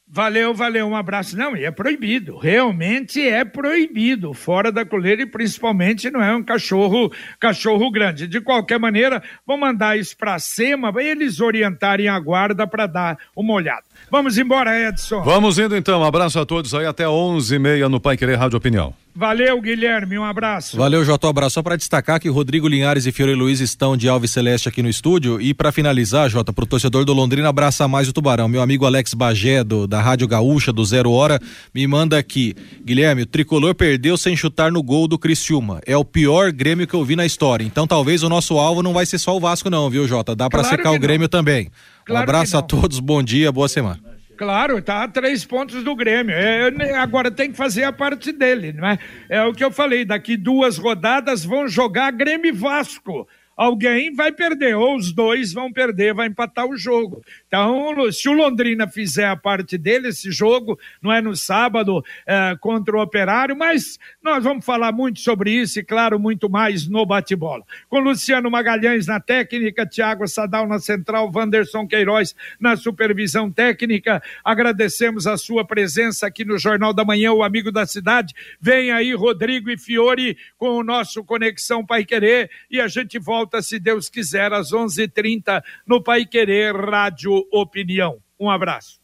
Valeu, 0.10 0.54
valeu, 0.54 0.88
um 0.88 0.96
abraço. 0.96 1.38
Não, 1.38 1.56
e 1.56 1.66
é 1.66 1.72
proibido, 1.72 2.38
realmente 2.38 3.22
é 3.22 3.44
proibido, 3.44 4.34
fora 4.34 4.72
da 4.72 4.86
coleira 4.86 5.24
e 5.24 5.26
principalmente 5.26 6.10
não 6.10 6.24
é 6.24 6.34
um 6.34 6.42
cachorro, 6.42 7.12
cachorro 7.38 7.92
grande. 7.92 8.26
De 8.26 8.40
qualquer 8.40 8.80
maneira, 8.80 9.22
vou 9.46 9.58
mandar 9.58 10.00
isso 10.00 10.16
para 10.16 10.40
cima, 10.40 10.94
eles 10.98 11.42
orientarem 11.42 12.08
a 12.08 12.18
guarda 12.20 12.66
para 12.66 12.88
dar 12.88 13.18
uma 13.36 13.54
olhada. 13.54 13.87
Vamos 14.10 14.38
embora, 14.38 14.90
Edson. 14.90 15.22
Vamos 15.22 15.60
indo 15.60 15.76
então, 15.76 16.00
um 16.02 16.06
abraço 16.06 16.40
a 16.40 16.46
todos 16.46 16.74
aí 16.74 16.86
até 16.86 17.08
onze 17.08 17.56
e 17.56 17.60
meia 17.60 17.90
no 17.90 18.00
Pai 18.00 18.16
Querer 18.16 18.36
Rádio 18.36 18.58
Opinião. 18.58 18.94
Valeu, 19.20 19.60
Guilherme, 19.60 20.20
um 20.20 20.24
abraço. 20.24 20.78
Valeu, 20.78 21.04
Jota, 21.04 21.26
um 21.26 21.32
abraço. 21.32 21.56
Só 21.56 21.64
para 21.64 21.76
destacar 21.76 22.20
que 22.20 22.30
Rodrigo 22.30 22.68
Linhares 22.68 23.08
e 23.08 23.12
Fiore 23.12 23.34
Luiz 23.34 23.60
estão 23.60 23.98
de 23.98 24.08
Alves 24.08 24.30
Celeste 24.30 24.70
aqui 24.70 24.84
no 24.84 24.88
estúdio. 24.88 25.42
E 25.42 25.56
para 25.56 25.72
finalizar, 25.72 26.30
Jota, 26.30 26.54
pro 26.54 26.68
torcedor 26.68 27.04
do 27.04 27.14
Londrina, 27.14 27.50
abraça 27.50 27.88
mais 27.88 28.08
o 28.08 28.14
Tubarão. 28.14 28.48
Meu 28.48 28.62
amigo 28.62 28.86
Alex 28.86 29.16
Bagé, 29.16 29.64
do, 29.64 29.88
da 29.88 30.00
Rádio 30.00 30.28
Gaúcha, 30.28 30.72
do 30.72 30.86
Zero 30.86 31.10
Hora, 31.12 31.40
me 31.74 31.88
manda 31.88 32.16
aqui. 32.16 32.56
Guilherme, 32.86 33.24
o 33.24 33.26
tricolor 33.26 33.74
perdeu 33.74 34.16
sem 34.18 34.36
chutar 34.36 34.72
no 34.72 34.84
gol 34.84 35.08
do 35.08 35.18
Criciúma. 35.18 35.82
É 35.84 35.98
o 35.98 36.06
pior 36.06 36.52
Grêmio 36.52 36.86
que 36.86 36.94
eu 36.94 37.04
vi 37.04 37.16
na 37.16 37.26
história. 37.26 37.66
Então 37.66 37.88
talvez 37.88 38.22
o 38.22 38.30
nosso 38.30 38.60
alvo 38.60 38.84
não 38.84 38.94
vai 38.94 39.08
ser 39.08 39.18
só 39.18 39.36
o 39.36 39.40
Vasco, 39.40 39.68
não, 39.68 39.90
viu, 39.90 40.08
Jota? 40.08 40.36
Dá 40.36 40.48
para 40.48 40.62
claro 40.62 40.78
secar 40.78 40.92
o 40.92 41.00
Grêmio 41.00 41.28
também. 41.28 41.72
Claro 42.08 42.22
um 42.22 42.24
abraço 42.24 42.58
a 42.58 42.62
todos, 42.62 43.02
bom 43.02 43.22
dia, 43.22 43.52
boa 43.52 43.68
semana. 43.68 44.00
Claro, 44.38 44.82
tá 44.82 45.04
a 45.04 45.08
três 45.10 45.44
pontos 45.44 45.84
do 45.84 45.94
Grêmio. 45.94 46.34
É, 46.34 46.96
agora 46.96 47.30
tem 47.30 47.52
que 47.52 47.58
fazer 47.58 47.84
a 47.84 47.92
parte 47.92 48.32
dele, 48.32 48.72
não 48.72 48.88
é? 48.88 48.98
É 49.28 49.44
o 49.44 49.54
que 49.54 49.64
eu 49.64 49.72
falei, 49.72 50.06
daqui 50.06 50.38
duas 50.38 50.78
rodadas 50.78 51.44
vão 51.44 51.68
jogar 51.68 52.12
Grêmio 52.12 52.48
e 52.48 52.52
Vasco 52.52 53.28
alguém 53.58 54.14
vai 54.14 54.32
perder, 54.32 54.76
ou 54.76 54.96
os 54.96 55.12
dois 55.12 55.52
vão 55.52 55.74
perder, 55.74 56.14
vai 56.14 56.28
empatar 56.28 56.68
o 56.68 56.78
jogo. 56.78 57.24
Então, 57.48 58.12
se 58.12 58.30
o 58.30 58.34
Londrina 58.34 58.88
fizer 58.88 59.26
a 59.26 59.36
parte 59.36 59.80
dele, 59.80 60.10
esse 60.10 60.32
jogo 60.32 60.80
não 61.02 61.12
é 61.12 61.20
no 61.20 61.36
sábado 61.36 62.06
é, 62.28 62.56
contra 62.62 62.96
o 62.96 63.02
Operário, 63.02 63.58
mas 63.58 63.98
nós 64.22 64.44
vamos 64.44 64.64
falar 64.64 64.92
muito 64.92 65.20
sobre 65.20 65.52
isso 65.52 65.80
e, 65.80 65.84
claro, 65.84 66.20
muito 66.20 66.48
mais 66.48 66.88
no 66.88 67.04
bate-bola. 67.04 67.64
Com 67.90 68.00
Luciano 68.00 68.52
Magalhães 68.52 69.08
na 69.08 69.20
técnica, 69.20 69.88
Tiago 69.88 70.28
Sadal 70.28 70.68
na 70.68 70.78
central, 70.78 71.32
Wanderson 71.34 71.88
Queiroz 71.88 72.36
na 72.60 72.76
supervisão 72.76 73.52
técnica. 73.52 74.22
Agradecemos 74.44 75.26
a 75.26 75.36
sua 75.36 75.66
presença 75.66 76.28
aqui 76.28 76.46
no 76.46 76.60
Jornal 76.60 76.94
da 76.94 77.04
Manhã, 77.04 77.34
o 77.34 77.42
amigo 77.42 77.72
da 77.72 77.88
cidade. 77.88 78.36
Vem 78.62 78.92
aí 78.92 79.16
Rodrigo 79.16 79.72
e 79.72 79.78
Fiore 79.78 80.38
com 80.58 80.70
o 80.78 80.84
nosso 80.84 81.24
Conexão 81.24 81.84
Pai 81.84 82.06
Querer 82.06 82.52
e 82.70 82.80
a 82.80 82.88
gente 82.88 83.18
volta 83.18 83.47
volta, 83.48 83.62
se 83.62 83.80
Deus 83.80 84.10
quiser, 84.10 84.52
às 84.52 84.74
11:30 84.74 85.04
h 85.04 85.12
30 85.14 85.64
no 85.88 86.04
Pai 86.04 86.26
Querer 86.26 86.76
Rádio 86.76 87.32
Opinião. 87.52 88.18
Um 88.40 88.50
abraço. 88.50 89.00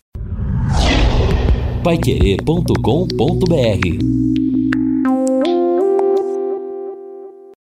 Paiquerê.com.br 1.84 4.33